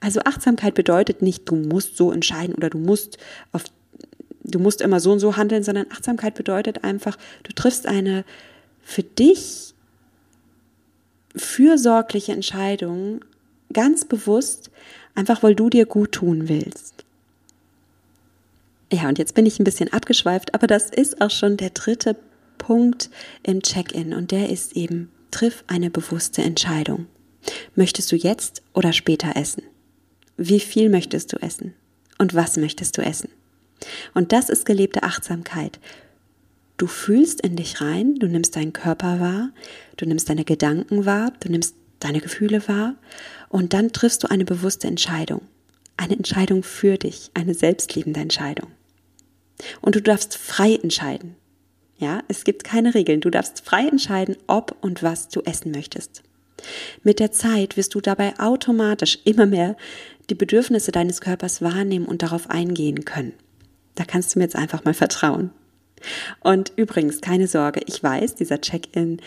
Also 0.00 0.20
Achtsamkeit 0.20 0.74
bedeutet 0.74 1.22
nicht, 1.22 1.48
du 1.48 1.56
musst 1.56 1.96
so 1.96 2.12
entscheiden 2.12 2.54
oder 2.54 2.70
du 2.70 2.78
musst 2.78 3.18
auf 3.52 3.64
du 4.46 4.58
musst 4.58 4.80
immer 4.80 5.00
so 5.00 5.12
und 5.12 5.18
so 5.18 5.36
handeln, 5.36 5.62
sondern 5.62 5.86
Achtsamkeit 5.90 6.34
bedeutet 6.34 6.84
einfach, 6.84 7.16
du 7.42 7.52
triffst 7.52 7.86
eine 7.86 8.24
für 8.82 9.02
dich 9.02 9.74
fürsorgliche 11.34 12.32
Entscheidung 12.32 13.24
ganz 13.72 14.04
bewusst, 14.04 14.70
einfach 15.14 15.42
weil 15.42 15.54
du 15.54 15.68
dir 15.68 15.86
gut 15.86 16.12
tun 16.12 16.48
willst. 16.48 17.04
Ja, 18.92 19.08
und 19.08 19.18
jetzt 19.18 19.34
bin 19.34 19.46
ich 19.46 19.58
ein 19.58 19.64
bisschen 19.64 19.92
abgeschweift, 19.92 20.54
aber 20.54 20.66
das 20.66 20.90
ist 20.90 21.20
auch 21.20 21.30
schon 21.30 21.56
der 21.56 21.70
dritte 21.70 22.16
Punkt 22.58 23.10
im 23.42 23.62
Check-in 23.62 24.14
und 24.14 24.30
der 24.30 24.48
ist 24.48 24.76
eben, 24.76 25.10
triff 25.32 25.64
eine 25.66 25.90
bewusste 25.90 26.42
Entscheidung. 26.42 27.06
Möchtest 27.74 28.10
du 28.12 28.16
jetzt 28.16 28.62
oder 28.72 28.92
später 28.92 29.36
essen? 29.36 29.62
Wie 30.36 30.60
viel 30.60 30.88
möchtest 30.88 31.32
du 31.32 31.36
essen? 31.38 31.74
Und 32.18 32.34
was 32.34 32.56
möchtest 32.56 32.96
du 32.96 33.02
essen? 33.02 33.28
Und 34.14 34.32
das 34.32 34.48
ist 34.48 34.66
gelebte 34.66 35.02
Achtsamkeit. 35.02 35.78
Du 36.76 36.86
fühlst 36.86 37.40
in 37.40 37.56
dich 37.56 37.80
rein, 37.80 38.16
du 38.16 38.26
nimmst 38.26 38.56
deinen 38.56 38.72
Körper 38.72 39.18
wahr, 39.20 39.50
du 39.96 40.06
nimmst 40.06 40.28
deine 40.28 40.44
Gedanken 40.44 41.06
wahr, 41.06 41.32
du 41.40 41.50
nimmst 41.50 41.74
deine 42.00 42.20
Gefühle 42.20 42.68
wahr 42.68 42.96
und 43.48 43.72
dann 43.72 43.92
triffst 43.92 44.22
du 44.22 44.30
eine 44.30 44.44
bewusste 44.44 44.86
Entscheidung. 44.86 45.42
Eine 45.96 46.16
Entscheidung 46.16 46.62
für 46.62 46.98
dich, 46.98 47.30
eine 47.32 47.54
selbstliebende 47.54 48.20
Entscheidung. 48.20 48.70
Und 49.80 49.94
du 49.94 50.02
darfst 50.02 50.36
frei 50.36 50.74
entscheiden. 50.74 51.36
Ja, 51.98 52.22
es 52.28 52.44
gibt 52.44 52.64
keine 52.64 52.94
Regeln. 52.94 53.22
Du 53.22 53.30
darfst 53.30 53.64
frei 53.64 53.88
entscheiden, 53.88 54.36
ob 54.46 54.76
und 54.82 55.02
was 55.02 55.28
du 55.28 55.40
essen 55.40 55.70
möchtest. 55.70 56.22
Mit 57.02 57.20
der 57.20 57.32
Zeit 57.32 57.78
wirst 57.78 57.94
du 57.94 58.02
dabei 58.02 58.38
automatisch 58.38 59.18
immer 59.24 59.46
mehr 59.46 59.76
die 60.28 60.34
Bedürfnisse 60.34 60.92
deines 60.92 61.22
Körpers 61.22 61.62
wahrnehmen 61.62 62.06
und 62.06 62.22
darauf 62.22 62.50
eingehen 62.50 63.06
können. 63.06 63.32
Da 63.96 64.04
kannst 64.04 64.34
du 64.34 64.38
mir 64.38 64.44
jetzt 64.44 64.56
einfach 64.56 64.84
mal 64.84 64.94
vertrauen. 64.94 65.50
Und 66.40 66.72
übrigens, 66.76 67.20
keine 67.20 67.48
Sorge, 67.48 67.80
ich 67.86 68.02
weiß, 68.02 68.36
dieser 68.36 68.60
Check-in, 68.60 69.18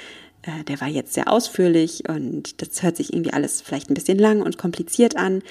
äh, 0.44 0.64
der 0.68 0.80
war 0.80 0.88
jetzt 0.88 1.14
sehr 1.14 1.32
ausführlich 1.32 2.08
und 2.08 2.62
das 2.62 2.82
hört 2.84 2.98
sich 2.98 3.14
irgendwie 3.14 3.34
alles 3.34 3.62
vielleicht 3.62 3.90
ein 3.90 3.96
bisschen 3.96 4.20
lang 4.20 4.42
und 4.42 4.58
kompliziert 4.58 5.18
an. 5.18 5.42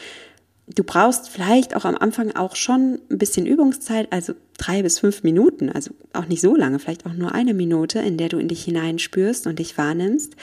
Du 0.74 0.84
brauchst 0.84 1.28
vielleicht 1.30 1.74
auch 1.74 1.84
am 1.84 1.96
Anfang 1.96 2.36
auch 2.36 2.54
schon 2.54 2.98
ein 3.10 3.18
bisschen 3.18 3.46
Übungszeit, 3.46 4.12
also 4.12 4.34
drei 4.58 4.82
bis 4.82 4.98
fünf 4.98 5.22
Minuten, 5.22 5.70
also 5.70 5.92
auch 6.12 6.26
nicht 6.26 6.42
so 6.42 6.54
lange, 6.54 6.78
vielleicht 6.78 7.06
auch 7.06 7.14
nur 7.14 7.32
eine 7.32 7.54
Minute, 7.54 8.00
in 8.00 8.18
der 8.18 8.28
du 8.28 8.38
in 8.38 8.48
dich 8.48 8.64
hineinspürst 8.64 9.46
und 9.46 9.58
dich 9.58 9.78
wahrnimmst. 9.78 10.36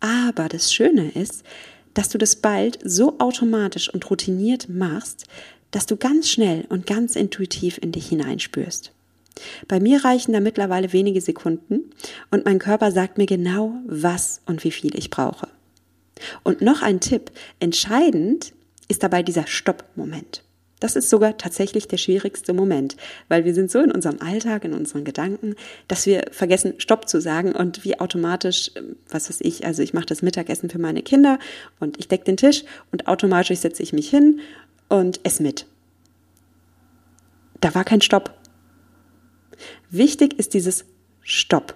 Aber 0.00 0.48
das 0.48 0.72
Schöne 0.72 1.10
ist, 1.10 1.44
dass 1.92 2.08
du 2.08 2.18
das 2.18 2.36
bald 2.36 2.78
so 2.84 3.18
automatisch 3.18 3.92
und 3.92 4.08
routiniert 4.10 4.68
machst, 4.68 5.26
dass 5.74 5.86
du 5.86 5.96
ganz 5.96 6.30
schnell 6.30 6.66
und 6.68 6.86
ganz 6.86 7.16
intuitiv 7.16 7.78
in 7.78 7.90
dich 7.90 8.08
hineinspürst. 8.08 8.92
Bei 9.66 9.80
mir 9.80 10.04
reichen 10.04 10.32
da 10.32 10.38
mittlerweile 10.38 10.92
wenige 10.92 11.20
Sekunden 11.20 11.90
und 12.30 12.44
mein 12.44 12.60
Körper 12.60 12.92
sagt 12.92 13.18
mir 13.18 13.26
genau, 13.26 13.72
was 13.84 14.40
und 14.46 14.62
wie 14.62 14.70
viel 14.70 14.96
ich 14.96 15.10
brauche. 15.10 15.48
Und 16.44 16.62
noch 16.62 16.82
ein 16.82 17.00
Tipp, 17.00 17.32
entscheidend 17.58 18.52
ist 18.86 19.02
dabei 19.02 19.24
dieser 19.24 19.48
Stopp-Moment. 19.48 20.44
Das 20.78 20.94
ist 20.94 21.10
sogar 21.10 21.38
tatsächlich 21.38 21.88
der 21.88 21.96
schwierigste 21.96 22.52
Moment, 22.52 22.96
weil 23.28 23.44
wir 23.44 23.54
sind 23.54 23.70
so 23.70 23.80
in 23.80 23.90
unserem 23.90 24.20
Alltag, 24.20 24.64
in 24.64 24.74
unseren 24.74 25.02
Gedanken, 25.02 25.56
dass 25.88 26.06
wir 26.06 26.26
vergessen, 26.30 26.74
Stopp 26.78 27.08
zu 27.08 27.20
sagen 27.20 27.52
und 27.52 27.84
wie 27.84 27.98
automatisch, 27.98 28.70
was 29.08 29.28
weiß 29.28 29.40
ich, 29.40 29.64
also 29.66 29.82
ich 29.82 29.94
mache 29.94 30.06
das 30.06 30.22
Mittagessen 30.22 30.70
für 30.70 30.78
meine 30.78 31.02
Kinder 31.02 31.40
und 31.80 31.98
ich 31.98 32.06
decke 32.06 32.24
den 32.24 32.36
Tisch 32.36 32.64
und 32.92 33.08
automatisch 33.08 33.58
setze 33.58 33.82
ich 33.82 33.92
mich 33.92 34.08
hin 34.08 34.40
und 34.96 35.24
ess 35.24 35.40
mit. 35.40 35.66
Da 37.60 37.74
war 37.74 37.84
kein 37.84 38.00
Stopp. 38.00 38.34
Wichtig 39.90 40.38
ist 40.38 40.54
dieses 40.54 40.84
Stopp. 41.22 41.74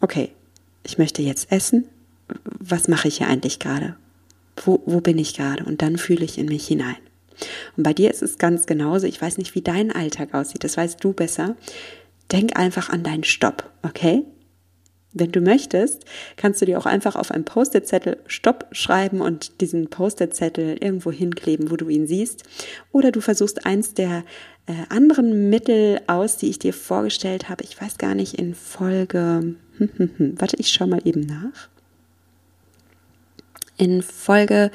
Okay, 0.00 0.32
ich 0.84 0.98
möchte 0.98 1.22
jetzt 1.22 1.50
essen. 1.50 1.88
Was 2.44 2.88
mache 2.88 3.08
ich 3.08 3.18
hier 3.18 3.28
eigentlich 3.28 3.58
gerade? 3.58 3.96
Wo, 4.64 4.82
wo 4.86 5.00
bin 5.00 5.18
ich 5.18 5.34
gerade? 5.34 5.64
Und 5.64 5.82
dann 5.82 5.96
fühle 5.96 6.24
ich 6.24 6.38
in 6.38 6.46
mich 6.46 6.66
hinein. 6.66 6.96
Und 7.76 7.82
bei 7.82 7.94
dir 7.94 8.10
ist 8.10 8.22
es 8.22 8.38
ganz 8.38 8.66
genauso. 8.66 9.06
Ich 9.06 9.20
weiß 9.20 9.38
nicht, 9.38 9.54
wie 9.54 9.62
dein 9.62 9.90
Alltag 9.90 10.34
aussieht. 10.34 10.64
Das 10.64 10.76
weißt 10.76 11.02
du 11.02 11.12
besser. 11.12 11.56
Denk 12.30 12.56
einfach 12.56 12.88
an 12.88 13.02
deinen 13.02 13.24
Stopp, 13.24 13.70
okay? 13.82 14.24
Wenn 15.14 15.30
du 15.30 15.40
möchtest, 15.40 16.06
kannst 16.36 16.62
du 16.62 16.64
dir 16.64 16.78
auch 16.78 16.86
einfach 16.86 17.16
auf 17.16 17.30
einem 17.30 17.44
Post-it-Zettel 17.44 18.18
Stopp 18.26 18.68
schreiben 18.72 19.20
und 19.20 19.60
diesen 19.60 19.90
Post-it-Zettel 19.90 20.78
irgendwo 20.80 21.12
hinkleben, 21.12 21.70
wo 21.70 21.76
du 21.76 21.88
ihn 21.88 22.06
siehst. 22.06 22.44
Oder 22.92 23.12
du 23.12 23.20
versuchst 23.20 23.66
eins 23.66 23.92
der 23.92 24.24
äh, 24.66 24.72
anderen 24.88 25.50
Mittel 25.50 26.00
aus, 26.06 26.38
die 26.38 26.48
ich 26.48 26.58
dir 26.58 26.72
vorgestellt 26.72 27.50
habe. 27.50 27.62
Ich 27.64 27.78
weiß 27.80 27.98
gar 27.98 28.14
nicht, 28.14 28.34
in 28.34 28.54
Folge, 28.54 29.54
hm, 29.76 29.90
hm, 29.96 30.10
hm, 30.16 30.40
warte, 30.40 30.56
ich 30.56 30.68
schau 30.68 30.86
mal 30.86 31.02
eben 31.04 31.20
nach. 31.20 31.68
In 33.76 34.00
Folge, 34.00 34.70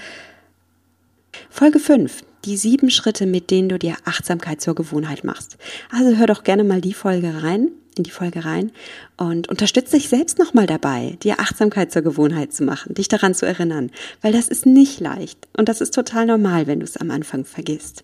Folge 1.49 1.79
5, 1.79 2.23
die 2.45 2.57
sieben 2.57 2.91
Schritte, 2.91 3.25
mit 3.25 3.49
denen 3.49 3.69
du 3.69 3.79
dir 3.79 3.95
Achtsamkeit 4.05 4.61
zur 4.61 4.75
Gewohnheit 4.75 5.23
machst. 5.23 5.57
Also 5.89 6.15
hör 6.15 6.27
doch 6.27 6.43
gerne 6.43 6.63
mal 6.63 6.81
die 6.81 6.93
Folge 6.93 7.41
rein 7.41 7.71
in 7.97 8.03
die 8.03 8.11
Folge 8.11 8.45
rein 8.45 8.71
und 9.17 9.49
unterstütze 9.49 9.97
dich 9.97 10.09
selbst 10.09 10.39
nochmal 10.39 10.67
dabei, 10.67 11.17
dir 11.23 11.39
Achtsamkeit 11.39 11.91
zur 11.91 12.01
Gewohnheit 12.01 12.53
zu 12.53 12.63
machen, 12.63 12.93
dich 12.93 13.07
daran 13.07 13.33
zu 13.33 13.45
erinnern, 13.45 13.91
weil 14.21 14.33
das 14.33 14.47
ist 14.47 14.65
nicht 14.65 14.99
leicht 14.99 15.47
und 15.57 15.69
das 15.69 15.81
ist 15.81 15.93
total 15.93 16.25
normal, 16.25 16.67
wenn 16.67 16.79
du 16.79 16.85
es 16.85 16.97
am 16.97 17.11
Anfang 17.11 17.45
vergisst. 17.45 18.03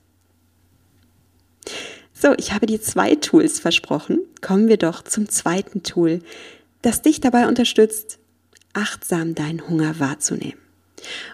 So, 2.14 2.34
ich 2.38 2.54
habe 2.54 2.66
dir 2.68 2.82
zwei 2.82 3.16
Tools 3.16 3.60
versprochen. 3.60 4.20
Kommen 4.42 4.68
wir 4.70 4.78
doch 4.78 5.04
zum 5.04 5.28
zweiten 5.28 5.84
Tool, 5.84 6.22
das 6.82 7.02
dich 7.02 7.20
dabei 7.20 7.48
unterstützt, 7.48 8.20
achtsam 8.74 9.36
deinen 9.36 9.68
Hunger 9.68 10.00
wahrzunehmen. 10.00 10.60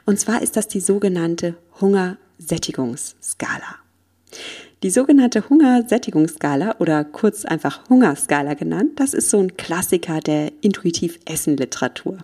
Und 0.05 0.19
zwar 0.19 0.41
ist 0.41 0.57
das 0.57 0.67
die 0.67 0.79
sogenannte 0.79 1.55
Hungersättigungsskala. 1.79 3.75
Die 4.81 4.91
sogenannte 4.91 5.49
Hungersättigungsskala 5.49 6.77
oder 6.79 7.03
kurz 7.03 7.43
einfach 7.43 7.89
Hungerskala 7.89 8.53
genannt, 8.53 8.91
das 8.95 9.13
ist 9.13 9.29
so 9.29 9.39
ein 9.39 9.57
Klassiker 9.57 10.21
der 10.21 10.53
intuitiv 10.61 11.19
Essen 11.25 11.57
Literatur. 11.57 12.19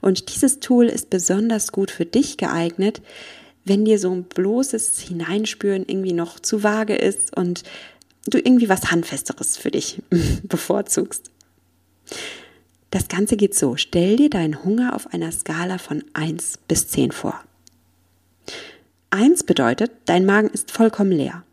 Und 0.00 0.34
dieses 0.34 0.58
Tool 0.58 0.86
ist 0.86 1.10
besonders 1.10 1.70
gut 1.70 1.92
für 1.92 2.04
dich 2.04 2.38
geeignet, 2.38 3.02
wenn 3.64 3.84
dir 3.84 4.00
so 4.00 4.10
ein 4.10 4.24
bloßes 4.24 4.98
Hineinspüren 4.98 5.84
irgendwie 5.86 6.12
noch 6.12 6.40
zu 6.40 6.64
vage 6.64 6.96
ist 6.96 7.36
und 7.36 7.62
du 8.26 8.38
irgendwie 8.38 8.68
was 8.68 8.90
Handfesteres 8.90 9.56
für 9.56 9.70
dich 9.70 10.02
bevorzugst. 10.42 11.30
Das 12.90 13.06
Ganze 13.06 13.36
geht 13.36 13.54
so. 13.54 13.76
Stell 13.76 14.16
dir 14.16 14.28
deinen 14.28 14.64
Hunger 14.64 14.96
auf 14.96 15.14
einer 15.14 15.30
Skala 15.30 15.78
von 15.78 16.02
1 16.14 16.58
bis 16.66 16.88
10 16.88 17.12
vor. 17.12 17.40
1 19.10 19.44
bedeutet, 19.44 19.92
dein 20.06 20.26
Magen 20.26 20.48
ist 20.48 20.72
vollkommen 20.72 21.12
leer. 21.12 21.44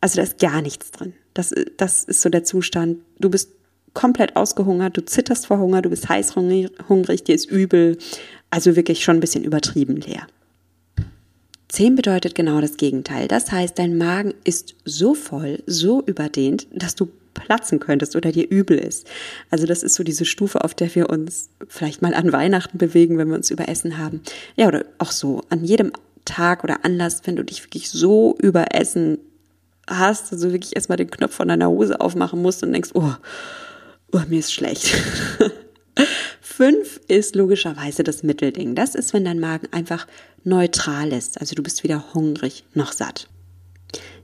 Also 0.00 0.16
da 0.16 0.22
ist 0.22 0.38
gar 0.38 0.62
nichts 0.62 0.90
drin. 0.90 1.14
Das, 1.34 1.54
das 1.76 2.04
ist 2.04 2.22
so 2.22 2.28
der 2.28 2.44
Zustand. 2.44 2.98
Du 3.18 3.30
bist 3.30 3.50
komplett 3.94 4.36
ausgehungert, 4.36 4.96
du 4.96 5.04
zitterst 5.04 5.46
vor 5.46 5.58
Hunger, 5.58 5.82
du 5.82 5.90
bist 5.90 6.08
heißhungrig, 6.08 7.24
dir 7.24 7.34
ist 7.34 7.50
übel. 7.50 7.98
Also 8.50 8.76
wirklich 8.76 9.04
schon 9.04 9.16
ein 9.16 9.20
bisschen 9.20 9.44
übertrieben 9.44 9.96
leer. 9.96 10.26
10 11.68 11.94
bedeutet 11.94 12.34
genau 12.34 12.60
das 12.60 12.76
Gegenteil. 12.76 13.28
Das 13.28 13.52
heißt, 13.52 13.78
dein 13.78 13.96
Magen 13.96 14.34
ist 14.42 14.74
so 14.84 15.14
voll, 15.14 15.62
so 15.66 16.02
überdehnt, 16.02 16.66
dass 16.72 16.96
du 16.96 17.08
platzen 17.32 17.78
könntest 17.78 18.16
oder 18.16 18.32
dir 18.32 18.48
übel 18.48 18.76
ist. 18.76 19.06
Also 19.50 19.66
das 19.66 19.84
ist 19.84 19.94
so 19.94 20.02
diese 20.02 20.24
Stufe, 20.24 20.64
auf 20.64 20.74
der 20.74 20.92
wir 20.96 21.10
uns 21.10 21.48
vielleicht 21.68 22.02
mal 22.02 22.14
an 22.14 22.32
Weihnachten 22.32 22.78
bewegen, 22.78 23.18
wenn 23.18 23.28
wir 23.28 23.36
uns 23.36 23.50
überessen 23.50 23.98
haben. 23.98 24.20
Ja, 24.56 24.66
oder 24.66 24.84
auch 24.98 25.12
so 25.12 25.42
an 25.48 25.64
jedem 25.64 25.92
Tag 26.24 26.64
oder 26.64 26.84
Anlass, 26.84 27.22
wenn 27.24 27.36
du 27.36 27.44
dich 27.44 27.64
wirklich 27.64 27.88
so 27.88 28.36
überessen 28.42 29.18
hast, 29.88 30.32
also 30.32 30.52
wirklich 30.52 30.76
erstmal 30.76 30.96
den 30.96 31.10
Knopf 31.10 31.34
von 31.34 31.48
deiner 31.48 31.68
Hose 31.68 32.00
aufmachen 32.00 32.42
musst 32.42 32.62
und 32.62 32.72
denkst, 32.72 32.90
oh, 32.94 33.12
oh 34.12 34.20
mir 34.28 34.38
ist 34.38 34.52
schlecht. 34.52 34.94
Fünf 36.40 37.00
ist 37.08 37.36
logischerweise 37.36 38.02
das 38.02 38.22
Mittelding. 38.22 38.74
Das 38.74 38.94
ist, 38.94 39.14
wenn 39.14 39.24
dein 39.24 39.40
Magen 39.40 39.68
einfach 39.72 40.06
neutral 40.44 41.12
ist. 41.12 41.40
Also 41.40 41.54
du 41.54 41.62
bist 41.62 41.84
weder 41.84 42.14
hungrig 42.14 42.64
noch 42.74 42.92
satt. 42.92 43.28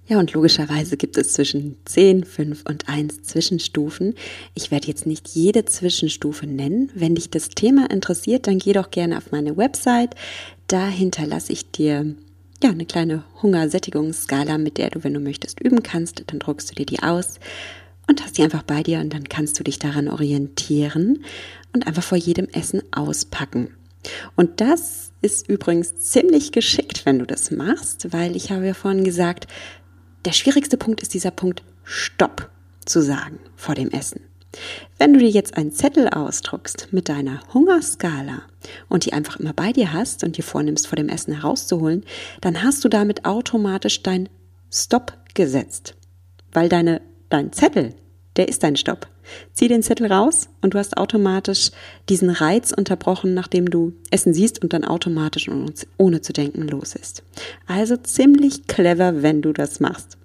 Ja, 0.09 0.21
und 0.21 0.33
logischerweise 0.35 0.97
gibt 0.97 1.19
es 1.19 1.33
zwischen 1.33 1.77
10, 1.85 2.25
5 2.25 2.65
und 2.69 2.89
1 2.89 3.23
Zwischenstufen. 3.23 4.15
Ich 4.55 4.71
werde 4.71 4.87
jetzt 4.87 5.05
nicht 5.05 5.29
jede 5.29 5.65
Zwischenstufe 5.65 6.47
nennen. 6.47 6.91
Wenn 6.95 7.17
dich 7.17 7.29
das 7.29 7.49
Thema 7.49 7.91
interessiert, 7.91 8.47
dann 8.47 8.59
geh 8.59 8.73
doch 8.73 8.91
gerne 8.91 9.17
auf 9.19 9.33
meine 9.33 9.57
Website. 9.57 10.15
Da 10.69 10.87
hinterlasse 10.87 11.53
ich 11.53 11.73
dir 11.73 12.15
ja, 12.63 12.71
eine 12.71 12.87
kleine 12.87 13.25
Hungersättigungsskala, 13.43 14.59
mit 14.59 14.79
der 14.79 14.91
du, 14.91 15.05
wenn 15.05 15.15
du 15.15 15.21
möchtest, 15.21 15.61
üben 15.61 15.83
kannst. 15.83 16.23
Dann 16.27 16.39
druckst 16.39 16.71
du 16.71 16.75
dir 16.75 16.87
die 16.87 17.03
aus 17.03 17.39
und 18.09 18.23
hast 18.23 18.39
die 18.39 18.43
einfach 18.43 18.63
bei 18.63 18.83
dir 18.83 19.01
und 19.01 19.13
dann 19.13 19.25
kannst 19.25 19.59
du 19.59 19.65
dich 19.65 19.79
daran 19.79 20.09
orientieren 20.09 21.25
und 21.73 21.87
einfach 21.87 22.03
vor 22.03 22.19
jedem 22.19 22.49
Essen 22.49 22.83
auspacken. 22.93 23.71
Und 24.37 24.61
das 24.61 25.13
ist 25.21 25.49
übrigens 25.49 25.97
ziemlich 25.97 26.53
geschickt, 26.53 27.05
wenn 27.05 27.19
du 27.19 27.27
das 27.27 27.51
machst, 27.51 28.13
weil 28.13 28.37
ich 28.37 28.53
habe 28.53 28.67
ja 28.67 28.75
vorhin 28.75 29.05
gesagt, 29.05 29.47
der 30.25 30.33
schwierigste 30.33 30.77
Punkt 30.77 31.03
ist 31.03 31.15
dieser 31.15 31.31
Punkt 31.31 31.63
Stopp 31.85 32.51
zu 32.85 33.03
sagen 33.03 33.39
vor 33.57 33.75
dem 33.75 33.91
Essen. 33.91 34.21
Wenn 34.99 35.13
du 35.13 35.19
dir 35.19 35.29
jetzt 35.29 35.57
einen 35.57 35.73
Zettel 35.73 36.09
ausdruckst 36.09 36.89
mit 36.93 37.09
deiner 37.09 37.41
Hungerskala 37.53 38.43
und 38.89 39.05
die 39.05 39.13
einfach 39.13 39.39
immer 39.39 39.53
bei 39.53 39.73
dir 39.73 39.93
hast 39.93 40.25
und 40.25 40.37
dir 40.37 40.43
vornimmst, 40.43 40.87
vor 40.87 40.97
dem 40.97 41.09
Essen 41.09 41.35
herauszuholen, 41.35 42.05
dann 42.41 42.63
hast 42.63 42.85
du 42.85 42.89
damit 42.89 43.25
automatisch 43.25 44.03
dein 44.03 44.29
Stopp 44.73 45.13
gesetzt. 45.35 45.95
Weil 46.53 46.69
deine, 46.69 47.01
dein 47.29 47.53
Zettel, 47.53 47.95
der 48.37 48.49
ist 48.49 48.63
dein 48.63 48.77
Stopp. 48.77 49.09
Zieh 49.53 49.69
den 49.69 49.83
Zettel 49.83 50.13
raus 50.13 50.49
und 50.61 50.75
du 50.75 50.79
hast 50.79 50.97
automatisch 50.97 51.71
diesen 52.09 52.31
Reiz 52.31 52.73
unterbrochen, 52.73 53.35
nachdem 53.35 53.69
du 53.69 53.93
Essen 54.11 54.35
siehst 54.35 54.63
und 54.63 54.73
dann 54.73 54.85
automatisch 54.85 55.49
und 55.49 55.87
ohne 55.97 56.21
zu 56.21 56.33
denken 56.33 56.69
los 56.69 56.95
ist. 56.95 57.23
Also 57.67 57.97
ziemlich 57.97 58.67
clever, 58.67 59.23
wenn 59.23 59.43
du 59.43 59.53
das 59.53 59.81
machst. 59.81 60.17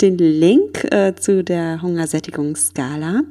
Den 0.00 0.16
Link 0.16 0.84
äh, 0.92 1.14
zu 1.16 1.42
der 1.42 1.82
Hungersättigungsskala, 1.82 3.22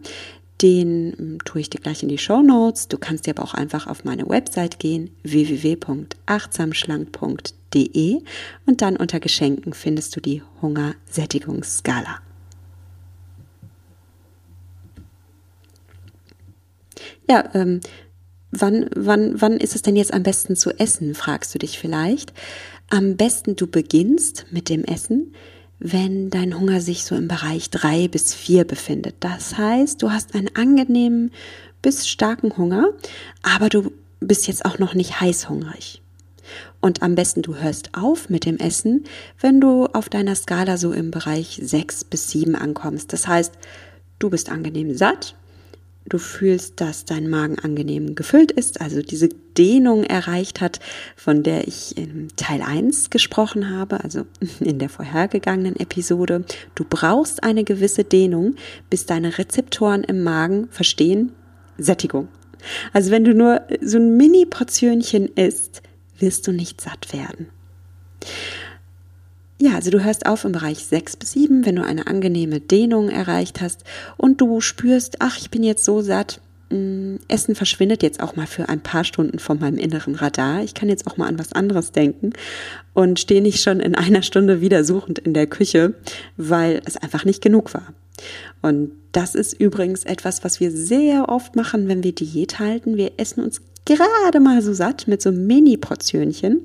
den 0.62 1.16
ähm, 1.20 1.40
tue 1.46 1.62
ich 1.62 1.70
dir 1.70 1.80
gleich 1.80 2.04
in 2.04 2.10
die 2.10 2.18
Show 2.18 2.42
Notes. 2.42 2.88
Du 2.88 2.98
kannst 2.98 3.28
dir 3.28 3.38
aber 3.38 3.44
auch 3.44 3.54
einfach 3.54 3.88
auf 3.88 4.04
meine 4.04 4.28
Website 4.28 4.80
gehen, 4.80 5.12
www.achtsamschlank.de 5.24 8.22
und 8.66 8.82
dann 8.82 8.98
unter 8.98 9.20
Geschenken 9.20 9.74
findest 9.74 10.16
du 10.16 10.22
die 10.22 10.42
Hungersättigungsskala. 10.62 12.22
Ja, 17.30 17.44
ähm, 17.54 17.82
wann, 18.52 18.90
wann, 18.96 19.42
wann 19.42 19.58
ist 19.58 19.76
es 19.76 19.82
denn 19.82 19.98
jetzt 19.98 20.14
am 20.14 20.24
besten 20.24 20.56
zu 20.56 20.72
essen, 20.80 21.14
fragst 21.14 21.54
du 21.54 21.60
dich 21.60 21.78
vielleicht. 21.78 22.32
Am 22.90 23.18
besten 23.18 23.58
du 23.58 23.68
beginnst 23.68 24.46
mit 24.50 24.70
dem 24.70 24.86
Essen, 24.86 25.34
wenn 25.80 26.30
dein 26.30 26.58
Hunger 26.58 26.82
sich 26.82 27.04
so 27.04 27.16
im 27.16 27.28
Bereich 27.28 27.70
drei 27.70 28.08
bis 28.08 28.34
vier 28.34 28.64
befindet. 28.64 29.16
Das 29.20 29.58
heißt, 29.58 30.02
du 30.02 30.12
hast 30.12 30.34
einen 30.36 30.56
angenehmen 30.56 31.32
bis 31.82 32.08
starken 32.08 32.58
Hunger, 32.58 32.90
aber 33.44 33.70
du 33.70 33.92
bist 34.20 34.48
jetzt 34.48 34.66
auch 34.66 34.80
noch 34.80 34.94
nicht 34.94 35.22
heißhungrig. 35.22 36.02
Und 36.80 37.02
am 37.02 37.16
besten 37.16 37.42
du 37.42 37.56
hörst 37.56 37.90
auf 37.94 38.30
mit 38.30 38.46
dem 38.46 38.58
Essen, 38.58 39.04
wenn 39.40 39.60
du 39.60 39.86
auf 39.88 40.10
deiner 40.10 40.36
Skala 40.36 40.78
so 40.78 40.94
im 40.94 41.12
Bereich 41.12 41.60
sechs 41.62 42.04
bis 42.04 42.30
sieben 42.30 42.56
ankommst. 42.56 43.12
Das 43.14 43.28
heißt, 43.28 43.54
du 44.20 44.30
bist 44.30 44.50
angenehm 44.50 44.96
satt, 44.96 45.36
du 46.10 46.18
fühlst, 46.18 46.80
dass 46.82 47.06
dein 47.06 47.30
Magen 47.30 47.60
angenehm 47.60 48.16
gefüllt 48.16 48.52
ist, 48.52 48.82
also 48.82 49.02
diese 49.02 49.30
Dehnung 49.58 50.04
erreicht 50.04 50.62
hat, 50.62 50.80
von 51.16 51.44
der 51.44 51.68
ich 51.68 51.98
in 51.98 52.30
Teil 52.36 52.62
1 52.62 53.10
gesprochen 53.10 53.70
habe, 53.70 54.04
also 54.04 54.26
in 54.60 54.80
der 54.80 54.90
vorhergegangenen 54.90 55.76
Episode. 55.76 56.44
Du 56.76 56.86
brauchst 56.88 57.44
eine 57.44 57.64
gewisse 57.64 58.04
Dehnung, 58.04 58.56
bis 58.90 59.06
deine 59.06 59.38
Rezeptoren 59.38 60.04
im 60.04 60.24
Magen 60.24 60.68
verstehen 60.70 61.32
Sättigung. 61.78 62.28
Also 62.94 63.12
wenn 63.12 63.24
du 63.24 63.34
nur 63.34 63.62
so 63.82 63.98
ein 63.98 64.18
Mini-Portionchen 64.18 65.28
isst, 65.36 65.82
wirst 66.18 66.48
du 66.48 66.52
nicht 66.52 66.82
satt 66.82 67.14
werden. 67.14 67.48
Ja, 69.60 69.74
also 69.74 69.90
du 69.90 70.04
hörst 70.04 70.28
auf 70.28 70.46
im 70.46 70.52
Bereich 70.52 70.86
6 70.86 71.18
bis 71.18 71.32
7, 71.32 71.66
wenn 71.66 71.78
du 71.78 71.84
eine 71.84 72.06
angenehme 72.06 72.60
Dehnung 72.60 73.10
erreicht 73.10 73.60
hast 73.60 73.84
und 74.16 74.40
du 74.40 74.62
spürst, 74.62 75.18
ach, 75.20 75.40
ich 75.40 75.50
bin 75.50 75.64
jetzt 75.64 75.84
so 75.84 76.02
satt, 76.02 76.42
mm, 76.70 77.16
Essen 77.28 77.56
verschwindet 77.56 78.04
jetzt 78.04 78.22
auch 78.22 78.36
mal 78.36 78.46
für 78.46 78.70
ein 78.70 78.82
paar 78.82 79.04
Stunden 79.04 79.40
von 79.40 79.60
meinem 79.60 79.80
inneren 79.80 80.14
Radar. 80.14 80.64
Ich 80.64 80.76
kann 80.76 80.90
jetzt 80.90 81.08
auch 81.08 81.18
mal 81.18 81.28
an 81.28 81.40
was 81.40 81.54
anderes 81.54 81.92
denken 81.92 82.34
und 82.94 83.20
stehe 83.20 83.42
nicht 83.42 83.64
schon 83.64 83.80
in 83.80 83.96
einer 83.96 84.22
Stunde 84.22 84.62
wieder 84.62 84.84
suchend 84.84 85.18
in 85.18 85.34
der 85.34 85.48
Küche, 85.48 85.96
weil 86.38 86.82
es 86.86 86.96
einfach 86.96 87.26
nicht 87.26 87.42
genug 87.42 87.74
war. 87.74 87.94
Und 88.62 88.92
das 89.12 89.34
ist 89.34 89.60
übrigens 89.60 90.04
etwas, 90.04 90.44
was 90.44 90.60
wir 90.60 90.70
sehr 90.70 91.30
oft 91.30 91.56
machen, 91.56 91.88
wenn 91.88 92.04
wir 92.04 92.14
Diät 92.14 92.60
halten. 92.60 92.96
Wir 92.96 93.14
essen 93.18 93.44
uns 93.44 93.62
gerade 93.86 94.40
mal 94.40 94.62
so 94.62 94.74
satt 94.74 95.08
mit 95.08 95.24
so 95.24 95.32
Mini-Portionchen 95.32 96.62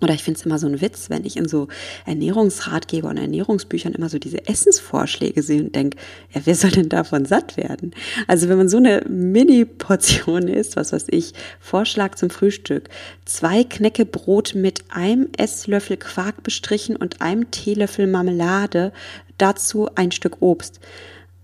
oder 0.00 0.12
ich 0.12 0.24
finde 0.24 0.38
es 0.38 0.46
immer 0.46 0.58
so 0.58 0.66
ein 0.66 0.80
Witz, 0.80 1.08
wenn 1.08 1.24
ich 1.24 1.36
in 1.36 1.48
so 1.48 1.68
Ernährungsratgeber 2.04 3.08
und 3.08 3.16
Ernährungsbüchern 3.16 3.94
immer 3.94 4.08
so 4.08 4.18
diese 4.18 4.46
Essensvorschläge 4.46 5.42
sehe 5.42 5.62
und 5.62 5.74
denke, 5.74 5.96
ja, 6.34 6.42
wer 6.44 6.54
soll 6.54 6.72
denn 6.72 6.88
davon 6.88 7.24
satt 7.24 7.56
werden? 7.56 7.94
Also 8.26 8.48
wenn 8.48 8.58
man 8.58 8.68
so 8.68 8.76
eine 8.76 9.02
Mini-Portion 9.08 10.48
isst, 10.48 10.76
was 10.76 10.92
weiß 10.92 11.06
ich, 11.10 11.32
Vorschlag 11.60 12.16
zum 12.16 12.30
Frühstück, 12.30 12.88
zwei 13.24 13.64
Knäcke 13.64 14.04
Brot 14.04 14.54
mit 14.54 14.84
einem 14.90 15.28
Esslöffel 15.38 15.96
Quark 15.96 16.42
bestrichen 16.42 16.96
und 16.96 17.22
einem 17.22 17.50
Teelöffel 17.50 18.06
Marmelade, 18.06 18.92
dazu 19.38 19.88
ein 19.94 20.10
Stück 20.12 20.38
Obst. 20.40 20.80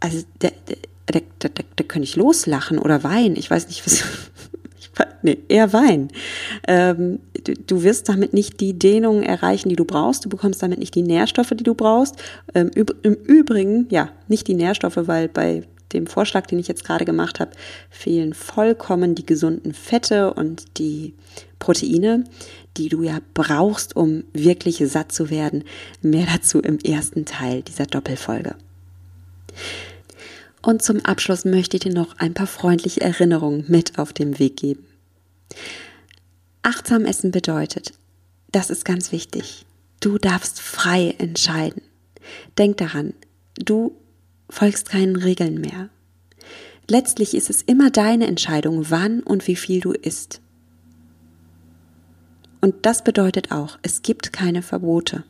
Also 0.01 0.25
da, 0.41 0.49
da, 1.07 1.21
da, 1.39 1.49
da, 1.55 1.63
da 1.77 1.85
könnte 1.85 2.05
ich 2.05 2.17
loslachen 2.17 2.79
oder 2.79 3.05
weinen. 3.05 3.37
Ich 3.37 3.51
weiß 3.51 3.69
nicht, 3.69 3.87
was, 3.87 4.05
nee, 5.23 5.39
eher 5.49 5.73
Wein. 5.73 6.09
Ähm, 6.67 7.21
du, 7.45 7.55
du, 7.55 7.83
wirst 7.83 8.09
damit 8.09 8.33
nicht 8.33 8.61
die 8.61 8.79
Dehnung 8.79 9.23
erreichen, 9.23 9.69
die 9.69 9.77
du 9.77 9.85
brauchst. 9.85 10.25
Du 10.25 10.29
bekommst 10.29 10.63
damit 10.63 10.79
nicht 10.79 10.95
die 10.95 11.03
Nährstoffe, 11.03 11.51
die 11.51 11.65
du 11.65 11.75
brauchst. 11.75 12.17
Ähm, 12.55 12.71
Im 12.75 13.15
Übrigen, 13.15 13.87
ja, 13.91 14.11
nicht 14.29 14.49
die 14.49 14.55
Nährstoffe, 14.55 14.97
weil 14.97 15.29
bei 15.29 15.65
dem 15.93 16.07
Vorschlag, 16.07 16.47
den 16.47 16.59
ich 16.59 16.69
jetzt 16.69 16.85
gerade 16.85 17.05
gemacht 17.05 17.41
habe, 17.41 17.51
fehlen 17.91 18.35
vollkommen 18.35 19.15
die 19.15 19.27
gesunden 19.27 19.75
Fette 19.75 20.35
und 20.35 20.79
die 20.79 21.15
Proteine, 21.59 22.25
die 22.77 22.89
du 22.89 23.03
ja 23.03 23.19
brauchst, 23.35 23.97
um 23.97 24.25
wirklich 24.33 24.83
satt 24.87 25.13
zu 25.13 25.31
werden. 25.31 25.65
Mehr 26.01 26.27
dazu 26.33 26.61
im 26.61 26.79
ersten 26.79 27.25
Teil 27.25 27.63
dieser 27.63 27.87
Doppelfolge. 27.87 28.55
Und 30.63 30.83
zum 30.83 31.05
Abschluss 31.05 31.45
möchte 31.45 31.77
ich 31.77 31.83
dir 31.83 31.93
noch 31.93 32.19
ein 32.19 32.35
paar 32.35 32.47
freundliche 32.47 33.01
Erinnerungen 33.01 33.65
mit 33.69 33.99
auf 33.99 34.13
den 34.13 34.39
Weg 34.39 34.59
geben. 34.59 34.89
Achtsam 36.63 37.05
essen 37.05 37.31
bedeutet, 37.31 37.93
das 38.53 38.71
ist 38.71 38.85
ganz 38.85 39.13
wichtig, 39.13 39.67
du 40.01 40.19
darfst 40.19 40.61
frei 40.61 41.15
entscheiden. 41.19 41.83
Denk 42.59 42.77
daran, 42.79 43.15
du 43.55 43.97
folgst 44.49 44.89
keinen 44.89 45.17
Regeln 45.17 45.61
mehr. 45.61 45.89
Letztlich 46.89 47.35
ist 47.35 47.51
es 47.51 47.63
immer 47.63 47.91
deine 47.91 48.27
Entscheidung, 48.27 48.91
wann 48.91 49.23
und 49.23 49.47
wie 49.47 49.57
viel 49.57 49.81
du 49.81 49.93
isst. 49.93 50.41
Und 52.61 52.85
das 52.85 53.05
bedeutet 53.05 53.53
auch, 53.53 53.79
es 53.83 54.03
gibt 54.03 54.33
keine 54.33 54.63
Verbote. 54.63 55.25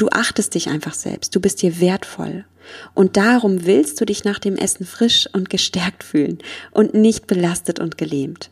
Du 0.00 0.08
achtest 0.08 0.54
dich 0.54 0.68
einfach 0.70 0.94
selbst, 0.94 1.36
du 1.36 1.40
bist 1.40 1.60
dir 1.60 1.78
wertvoll. 1.78 2.46
Und 2.94 3.18
darum 3.18 3.66
willst 3.66 4.00
du 4.00 4.06
dich 4.06 4.24
nach 4.24 4.38
dem 4.38 4.56
Essen 4.56 4.86
frisch 4.86 5.28
und 5.30 5.50
gestärkt 5.50 6.04
fühlen 6.04 6.38
und 6.70 6.94
nicht 6.94 7.26
belastet 7.26 7.80
und 7.80 7.98
gelähmt. 7.98 8.48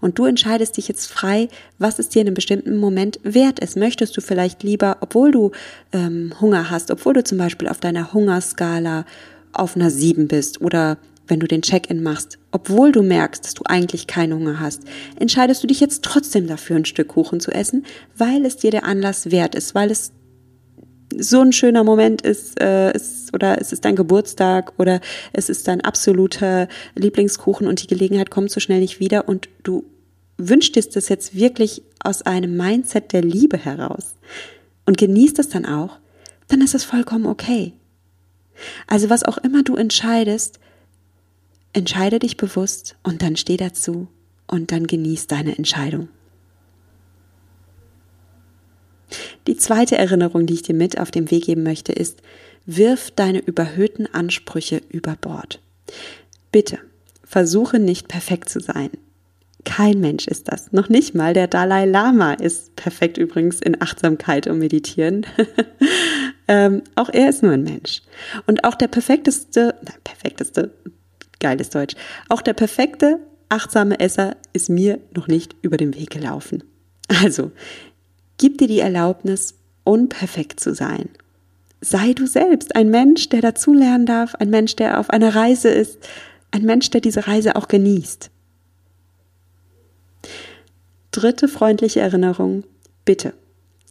Und 0.00 0.20
du 0.20 0.26
entscheidest 0.26 0.76
dich 0.76 0.86
jetzt 0.86 1.10
frei, 1.10 1.48
was 1.76 1.98
es 1.98 2.08
dir 2.08 2.22
in 2.22 2.28
einem 2.28 2.34
bestimmten 2.34 2.76
Moment 2.76 3.18
wert 3.24 3.58
ist. 3.58 3.76
Möchtest 3.76 4.16
du 4.16 4.20
vielleicht 4.20 4.62
lieber, 4.62 4.98
obwohl 5.00 5.32
du 5.32 5.50
ähm, 5.92 6.34
Hunger 6.40 6.70
hast, 6.70 6.92
obwohl 6.92 7.14
du 7.14 7.24
zum 7.24 7.36
Beispiel 7.36 7.66
auf 7.66 7.80
deiner 7.80 8.12
Hungerskala 8.12 9.04
auf 9.52 9.74
einer 9.74 9.90
7 9.90 10.28
bist 10.28 10.60
oder 10.60 10.98
wenn 11.26 11.40
du 11.40 11.48
den 11.48 11.62
Check-in 11.62 12.04
machst, 12.04 12.38
obwohl 12.52 12.92
du 12.92 13.02
merkst, 13.02 13.44
dass 13.44 13.54
du 13.54 13.64
eigentlich 13.66 14.06
keinen 14.06 14.34
Hunger 14.34 14.60
hast, 14.60 14.82
entscheidest 15.18 15.64
du 15.64 15.66
dich 15.66 15.80
jetzt 15.80 16.04
trotzdem 16.04 16.46
dafür, 16.46 16.76
ein 16.76 16.84
Stück 16.84 17.08
Kuchen 17.08 17.40
zu 17.40 17.50
essen, 17.50 17.86
weil 18.16 18.46
es 18.46 18.56
dir 18.56 18.70
der 18.70 18.84
Anlass 18.84 19.32
wert 19.32 19.56
ist, 19.56 19.74
weil 19.74 19.90
es 19.90 20.12
so 21.18 21.40
ein 21.40 21.52
schöner 21.52 21.84
Moment 21.84 22.22
ist, 22.22 22.60
äh, 22.60 22.92
ist 22.92 23.34
oder 23.34 23.60
es 23.60 23.72
ist 23.72 23.84
dein 23.84 23.96
Geburtstag 23.96 24.72
oder 24.78 25.00
es 25.32 25.48
ist 25.48 25.68
dein 25.68 25.80
absoluter 25.80 26.68
Lieblingskuchen 26.94 27.66
und 27.66 27.82
die 27.82 27.86
Gelegenheit 27.86 28.30
kommt 28.30 28.50
so 28.50 28.60
schnell 28.60 28.80
nicht 28.80 29.00
wieder 29.00 29.28
und 29.28 29.48
du 29.62 29.84
wünschst 30.38 30.76
es 30.76 30.88
das 30.90 31.08
jetzt 31.08 31.34
wirklich 31.34 31.82
aus 32.02 32.22
einem 32.22 32.56
Mindset 32.56 33.12
der 33.12 33.22
Liebe 33.22 33.56
heraus 33.56 34.14
und 34.86 34.98
genießt 34.98 35.38
es 35.38 35.48
dann 35.48 35.66
auch, 35.66 35.98
dann 36.48 36.60
ist 36.60 36.74
es 36.74 36.84
vollkommen 36.84 37.26
okay. 37.26 37.72
Also 38.86 39.10
was 39.10 39.24
auch 39.24 39.38
immer 39.38 39.62
du 39.62 39.76
entscheidest, 39.76 40.58
entscheide 41.72 42.18
dich 42.18 42.36
bewusst 42.36 42.96
und 43.02 43.22
dann 43.22 43.36
steh 43.36 43.56
dazu 43.56 44.08
und 44.46 44.72
dann 44.72 44.86
genieß 44.86 45.26
deine 45.26 45.56
Entscheidung. 45.56 46.08
Die 49.46 49.56
zweite 49.56 49.96
Erinnerung, 49.96 50.46
die 50.46 50.54
ich 50.54 50.62
dir 50.62 50.74
mit 50.74 50.98
auf 50.98 51.10
den 51.10 51.30
Weg 51.30 51.46
geben 51.46 51.62
möchte, 51.62 51.92
ist, 51.92 52.22
wirf 52.66 53.10
deine 53.10 53.40
überhöhten 53.40 54.06
Ansprüche 54.12 54.80
über 54.88 55.16
Bord. 55.20 55.60
Bitte, 56.52 56.78
versuche 57.24 57.78
nicht 57.78 58.08
perfekt 58.08 58.48
zu 58.48 58.60
sein. 58.60 58.90
Kein 59.64 60.00
Mensch 60.00 60.26
ist 60.26 60.48
das. 60.48 60.72
Noch 60.72 60.88
nicht 60.88 61.14
mal 61.14 61.34
der 61.34 61.46
Dalai 61.46 61.84
Lama 61.86 62.34
ist 62.34 62.74
perfekt 62.76 63.16
übrigens 63.16 63.60
in 63.60 63.80
Achtsamkeit 63.80 64.46
und 64.46 64.58
Meditieren. 64.58 65.24
ähm, 66.48 66.82
auch 66.96 67.08
er 67.08 67.28
ist 67.28 67.42
nur 67.42 67.52
ein 67.52 67.62
Mensch. 67.62 68.02
Und 68.46 68.64
auch 68.64 68.74
der 68.74 68.88
perfekteste, 68.88 69.74
nein, 69.82 69.96
perfekteste, 70.02 70.72
geiles 71.38 71.70
Deutsch, 71.70 71.94
auch 72.28 72.42
der 72.42 72.54
perfekte 72.54 73.20
achtsame 73.48 74.00
Esser 74.00 74.36
ist 74.52 74.68
mir 74.68 74.98
noch 75.14 75.28
nicht 75.28 75.54
über 75.62 75.76
den 75.76 75.94
Weg 75.94 76.10
gelaufen. 76.10 76.64
Also, 77.08 77.52
Gib 78.42 78.58
dir 78.58 78.66
die 78.66 78.80
Erlaubnis, 78.80 79.54
unperfekt 79.84 80.58
zu 80.58 80.74
sein. 80.74 81.08
Sei 81.80 82.12
du 82.12 82.26
selbst 82.26 82.74
ein 82.74 82.90
Mensch, 82.90 83.28
der 83.28 83.40
dazulernen 83.40 84.04
darf, 84.04 84.34
ein 84.34 84.50
Mensch, 84.50 84.74
der 84.74 84.98
auf 84.98 85.10
einer 85.10 85.36
Reise 85.36 85.68
ist, 85.68 85.98
ein 86.50 86.64
Mensch, 86.64 86.90
der 86.90 87.00
diese 87.00 87.28
Reise 87.28 87.54
auch 87.54 87.68
genießt. 87.68 88.32
Dritte 91.12 91.46
freundliche 91.46 92.00
Erinnerung. 92.00 92.64
Bitte. 93.04 93.32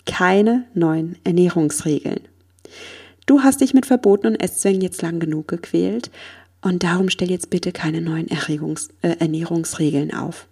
Keine 0.05 0.65
neuen 0.73 1.17
Ernährungsregeln. 1.23 2.19
Du 3.27 3.43
hast 3.43 3.61
dich 3.61 3.73
mit 3.73 3.85
Verboten 3.85 4.27
und 4.27 4.35
Esszwängen 4.35 4.81
jetzt 4.81 5.01
lang 5.01 5.21
genug 5.21 5.47
gequält 5.47 6.11
und 6.61 6.83
darum 6.83 7.09
stell 7.09 7.31
jetzt 7.31 7.51
bitte 7.51 7.71
keine 7.71 8.01
neuen 8.01 8.27
Erregungs 8.27 8.89
äh, 9.01 9.15
Ernährungsregeln 9.17 10.13
auf. 10.13 10.49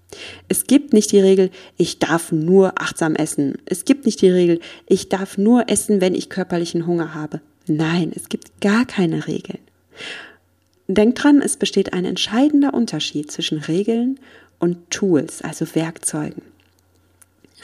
Es 0.47 0.65
gibt 0.65 0.93
nicht 0.93 1.11
die 1.11 1.19
Regel, 1.19 1.51
ich 1.77 1.99
darf 1.99 2.31
nur 2.31 2.81
achtsam 2.81 3.15
essen. 3.15 3.57
Es 3.65 3.85
gibt 3.85 4.05
nicht 4.05 4.21
die 4.21 4.29
Regel, 4.29 4.59
ich 4.87 5.09
darf 5.09 5.37
nur 5.37 5.69
essen, 5.69 6.01
wenn 6.01 6.15
ich 6.15 6.29
körperlichen 6.29 6.87
Hunger 6.87 7.13
habe. 7.13 7.41
Nein, 7.67 8.11
es 8.15 8.29
gibt 8.29 8.61
gar 8.61 8.85
keine 8.85 9.27
Regeln. 9.27 9.59
Denk 10.87 11.15
dran, 11.15 11.41
es 11.41 11.57
besteht 11.57 11.93
ein 11.93 12.05
entscheidender 12.05 12.73
Unterschied 12.73 13.31
zwischen 13.31 13.59
Regeln 13.59 14.19
und 14.57 14.89
Tools, 14.89 15.43
also 15.43 15.75
Werkzeugen. 15.75 16.41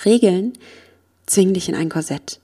Regeln 0.06 0.54
zwingen 1.26 1.56
dich 1.56 1.68
in 1.68 1.76
ein 1.76 1.90
Korsett. 1.90 2.40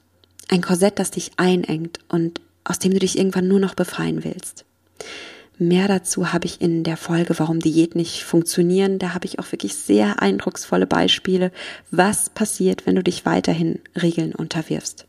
Ein 0.48 0.62
Korsett, 0.62 0.98
das 0.98 1.12
dich 1.12 1.32
einengt 1.38 2.00
und 2.10 2.42
aus 2.64 2.80
dem 2.80 2.94
du 2.94 3.00
dich 3.00 3.18
irgendwann 3.18 3.48
nur 3.48 3.60
noch 3.60 3.76
befreien 3.76 4.24
willst. 4.24 4.66
Mehr 5.62 5.88
dazu 5.88 6.34
habe 6.34 6.48
ich 6.48 6.60
in 6.60 6.84
der 6.84 6.98
Folge, 6.98 7.38
warum 7.38 7.60
Diät 7.60 7.94
nicht 7.94 8.24
funktionieren. 8.24 8.98
Da 8.98 9.14
habe 9.14 9.28
ich 9.28 9.38
auch 9.38 9.52
wirklich 9.52 9.76
sehr 9.76 10.20
eindrucksvolle 10.20 10.88
Beispiele, 10.88 11.52
was 11.92 12.32
passiert, 12.32 12.88
wenn 12.88 12.96
du 12.96 13.04
dich 13.04 13.28
weiterhin 13.28 13.78
Regeln 13.96 14.34
unterwirfst. 14.34 15.06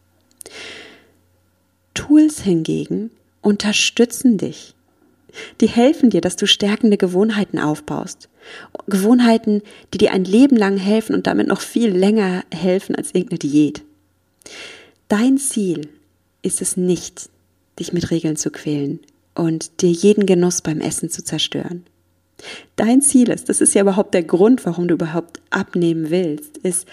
Tools 1.95 2.43
hingegen 2.43 3.11
unterstützen 3.41 4.37
dich. 4.37 4.75
Die 5.63 5.69
helfen 5.69 6.11
dir, 6.11 6.21
dass 6.21 6.37
du 6.37 6.47
stärkende 6.47 6.99
Gewohnheiten 6.99 7.59
aufbaust. 7.59 8.29
Gewohnheiten, 8.87 9.63
die 9.95 9.99
dir 9.99 10.13
ein 10.13 10.27
Leben 10.27 10.59
lang 10.59 10.77
helfen 10.77 11.15
und 11.15 11.27
damit 11.27 11.47
noch 11.47 11.63
viel 11.63 11.97
länger 11.97 12.45
helfen 12.53 12.95
als 12.95 13.15
irgendeine 13.15 13.39
Diät. 13.39 13.81
Dein 15.09 15.39
Ziel 15.39 15.89
ist 16.43 16.61
es 16.61 16.77
nicht, 16.77 17.31
dich 17.79 17.95
mit 17.95 18.11
Regeln 18.11 18.37
zu 18.37 18.51
quälen 18.51 19.01
und 19.35 19.81
dir 19.83 19.91
jeden 19.91 20.27
Genuss 20.27 20.61
beim 20.61 20.81
Essen 20.81 21.11
zu 21.11 21.25
zerstören. 21.25 21.85
Dein 22.77 23.01
Ziel 23.03 23.31
ist, 23.31 23.49
das 23.49 23.61
ist 23.61 23.75
ja 23.75 23.83
überhaupt 23.83 24.15
der 24.15 24.25
Grund, 24.25 24.67
warum 24.67 24.89
du 24.89 24.95
überhaupt 24.95 25.41
abnehmen 25.51 26.11
willst, 26.11 26.59
ist, 26.59 26.89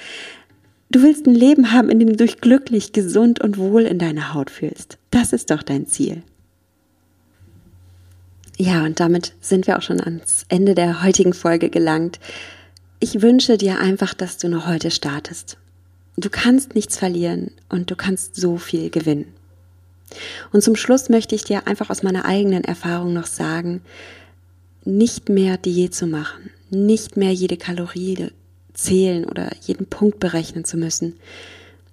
du 0.91 1.01
willst 1.01 1.25
ein 1.25 1.35
Leben 1.35 1.71
haben, 1.71 1.89
in 1.89 1.99
dem 1.99 2.09
du 2.09 2.25
dich 2.25 2.41
glücklich, 2.41 2.93
gesund 2.93 3.41
und 3.41 3.57
wohl 3.57 3.83
in 3.83 3.99
deiner 3.99 4.33
Haut 4.33 4.49
fühlst. 4.49 4.97
Das 5.11 5.33
ist 5.33 5.49
doch 5.49 5.63
dein 5.63 5.87
Ziel. 5.87 6.23
Ja, 8.57 8.83
und 8.83 8.99
damit 8.99 9.33
sind 9.39 9.67
wir 9.67 9.77
auch 9.77 9.81
schon 9.81 10.01
ans 10.01 10.45
Ende 10.49 10.75
der 10.75 11.01
heutigen 11.01 11.33
Folge 11.33 11.69
gelangt. 11.69 12.19
Ich 12.99 13.21
wünsche 13.21 13.57
dir 13.57 13.79
einfach, 13.79 14.13
dass 14.13 14.37
du 14.37 14.49
noch 14.49 14.67
heute 14.67 14.91
startest. 14.91 15.57
Du 16.17 16.29
kannst 16.29 16.75
nichts 16.75 16.97
verlieren 16.97 17.51
und 17.69 17.89
du 17.89 17.95
kannst 17.95 18.35
so 18.35 18.57
viel 18.57 18.89
gewinnen. 18.89 19.33
Und 20.51 20.63
zum 20.63 20.75
Schluss 20.75 21.09
möchte 21.09 21.35
ich 21.35 21.43
dir 21.43 21.67
einfach 21.67 21.89
aus 21.89 22.03
meiner 22.03 22.25
eigenen 22.25 22.63
Erfahrung 22.63 23.13
noch 23.13 23.27
sagen, 23.27 23.81
nicht 24.85 25.29
mehr 25.29 25.57
Diät 25.57 25.93
zu 25.93 26.07
machen, 26.07 26.49
nicht 26.69 27.17
mehr 27.17 27.31
jede 27.31 27.57
Kalorie 27.57 28.31
zählen 28.73 29.25
oder 29.25 29.51
jeden 29.61 29.85
Punkt 29.87 30.19
berechnen 30.19 30.65
zu 30.65 30.77
müssen. 30.77 31.15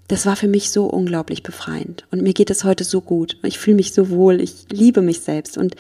Das 0.09 0.24
war 0.24 0.37
für 0.37 0.46
mich 0.46 0.70
so 0.70 0.87
unglaublich 0.87 1.42
befreiend. 1.42 2.07
Und 2.12 2.22
mir 2.22 2.33
geht 2.33 2.50
es 2.50 2.62
heute 2.62 2.85
so 2.85 3.00
gut. 3.00 3.38
Ich 3.42 3.59
fühle 3.59 3.76
mich 3.76 3.92
so 3.92 4.09
wohl. 4.09 4.40
Ich 4.40 4.66
liebe 4.70 5.02
mich 5.02 5.20
selbst. 5.20 5.59
Und 5.59 5.74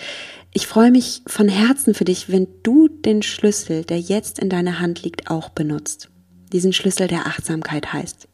ich 0.52 0.66
freue 0.66 0.90
mich 0.90 1.22
von 1.28 1.48
Herzen 1.48 1.94
für 1.94 2.04
dich, 2.04 2.28
wenn 2.28 2.48
du 2.64 2.88
den 2.88 3.22
Schlüssel, 3.22 3.84
der 3.84 4.00
jetzt 4.00 4.40
in 4.40 4.48
deiner 4.48 4.80
Hand 4.80 5.02
liegt, 5.04 5.30
auch 5.30 5.50
benutzt. 5.50 6.08
Diesen 6.52 6.72
Schlüssel 6.72 7.06
der 7.06 7.26
Achtsamkeit 7.26 7.92
heißt. 7.92 8.25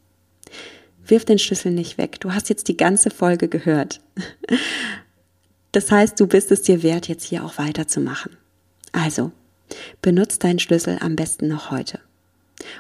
Wirf 1.07 1.25
den 1.25 1.39
Schlüssel 1.39 1.73
nicht 1.73 1.99
weg. 1.99 2.21
Du 2.21 2.33
hast 2.33 2.49
jetzt 2.49 2.69
die 2.69 2.77
ganze 2.77 3.11
Folge 3.11 3.49
gehört. 3.49 4.01
Das 5.73 5.91
heißt, 5.91 6.21
du 6.21 6.27
bist 6.27 6.53
es 6.53 6.63
dir 6.63 6.83
wert, 6.83 7.09
jetzt 7.09 7.25
hier 7.25 7.45
auch 7.45 7.57
weiterzumachen. 7.57 8.37
Also, 8.93 9.33
benutz 10.03 10.39
deinen 10.39 10.59
Schlüssel 10.59 10.99
am 11.01 11.17
besten 11.17 11.49
noch 11.49 11.71
heute. 11.71 11.99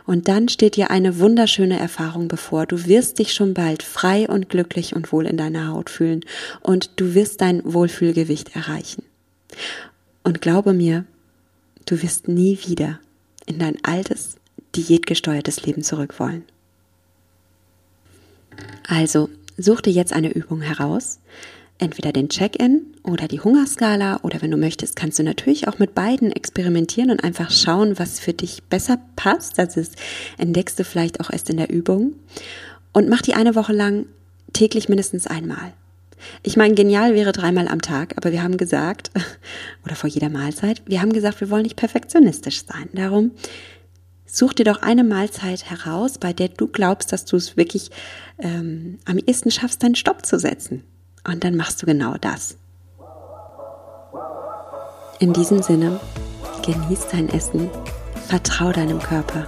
Und 0.06 0.28
dann 0.28 0.48
steht 0.48 0.76
dir 0.76 0.90
eine 0.90 1.18
wunderschöne 1.18 1.78
Erfahrung 1.78 2.28
bevor. 2.28 2.66
Du 2.66 2.86
wirst 2.86 3.18
dich 3.18 3.32
schon 3.32 3.54
bald 3.54 3.82
frei 3.82 4.28
und 4.28 4.48
glücklich 4.48 4.94
und 4.94 5.10
wohl 5.12 5.26
in 5.26 5.36
deiner 5.36 5.68
Haut 5.68 5.90
fühlen 5.90 6.20
und 6.60 6.90
du 6.96 7.14
wirst 7.14 7.40
dein 7.40 7.62
Wohlfühlgewicht 7.64 8.54
erreichen. 8.54 9.02
Und 10.22 10.40
glaube 10.40 10.72
mir, 10.72 11.04
du 11.86 12.00
wirst 12.02 12.28
nie 12.28 12.58
wieder 12.66 13.00
in 13.46 13.58
dein 13.58 13.82
altes, 13.82 14.36
diätgesteuertes 14.76 15.64
Leben 15.64 15.82
zurück 15.82 16.20
wollen. 16.20 16.44
Also 18.86 19.28
such 19.56 19.82
dir 19.82 19.92
jetzt 19.92 20.12
eine 20.12 20.32
Übung 20.32 20.60
heraus, 20.60 21.20
entweder 21.78 22.12
den 22.12 22.28
Check-in 22.28 22.86
oder 23.02 23.26
die 23.26 23.40
Hungerskala 23.40 24.20
oder 24.22 24.40
wenn 24.40 24.50
du 24.50 24.56
möchtest, 24.56 24.96
kannst 24.96 25.18
du 25.18 25.24
natürlich 25.24 25.68
auch 25.68 25.78
mit 25.78 25.94
beiden 25.94 26.30
experimentieren 26.30 27.10
und 27.10 27.24
einfach 27.24 27.50
schauen, 27.50 27.98
was 27.98 28.20
für 28.20 28.32
dich 28.32 28.62
besser 28.64 28.98
passt. 29.16 29.58
Das 29.58 29.76
ist, 29.76 29.96
entdeckst 30.38 30.78
du 30.78 30.84
vielleicht 30.84 31.20
auch 31.20 31.30
erst 31.30 31.50
in 31.50 31.56
der 31.56 31.70
Übung. 31.70 32.14
Und 32.92 33.08
mach 33.08 33.22
die 33.22 33.34
eine 33.34 33.54
Woche 33.54 33.72
lang 33.72 34.06
täglich 34.52 34.88
mindestens 34.88 35.26
einmal. 35.26 35.72
Ich 36.42 36.56
meine, 36.56 36.74
genial 36.74 37.14
wäre 37.14 37.32
dreimal 37.32 37.66
am 37.66 37.82
Tag, 37.82 38.14
aber 38.16 38.30
wir 38.30 38.42
haben 38.42 38.56
gesagt, 38.56 39.10
oder 39.84 39.96
vor 39.96 40.08
jeder 40.08 40.28
Mahlzeit, 40.28 40.82
wir 40.86 41.00
haben 41.00 41.12
gesagt, 41.12 41.40
wir 41.40 41.50
wollen 41.50 41.64
nicht 41.64 41.76
perfektionistisch 41.76 42.64
sein. 42.64 42.88
Darum 42.92 43.32
such 44.32 44.54
dir 44.54 44.64
doch 44.64 44.82
eine 44.82 45.04
Mahlzeit 45.04 45.70
heraus, 45.70 46.16
bei 46.18 46.32
der 46.32 46.48
du 46.48 46.66
glaubst, 46.66 47.12
dass 47.12 47.26
du 47.26 47.36
es 47.36 47.56
wirklich 47.56 47.90
ähm, 48.38 48.98
am 49.04 49.18
ehesten 49.18 49.50
schaffst, 49.50 49.82
deinen 49.82 49.94
Stopp 49.94 50.24
zu 50.24 50.38
setzen. 50.38 50.82
Und 51.24 51.44
dann 51.44 51.54
machst 51.54 51.82
du 51.82 51.86
genau 51.86 52.16
das. 52.18 52.56
In 55.20 55.32
diesem 55.32 55.62
Sinne, 55.62 56.00
genieß 56.64 57.08
dein 57.12 57.28
Essen, 57.28 57.70
vertrau 58.26 58.72
deinem 58.72 58.98
Körper, 58.98 59.46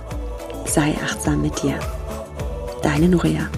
sei 0.67 0.95
achtsam 1.03 1.43
mit 1.43 1.63
dir. 1.63 1.81
Deine 2.83 3.09
Nuria. 3.09 3.49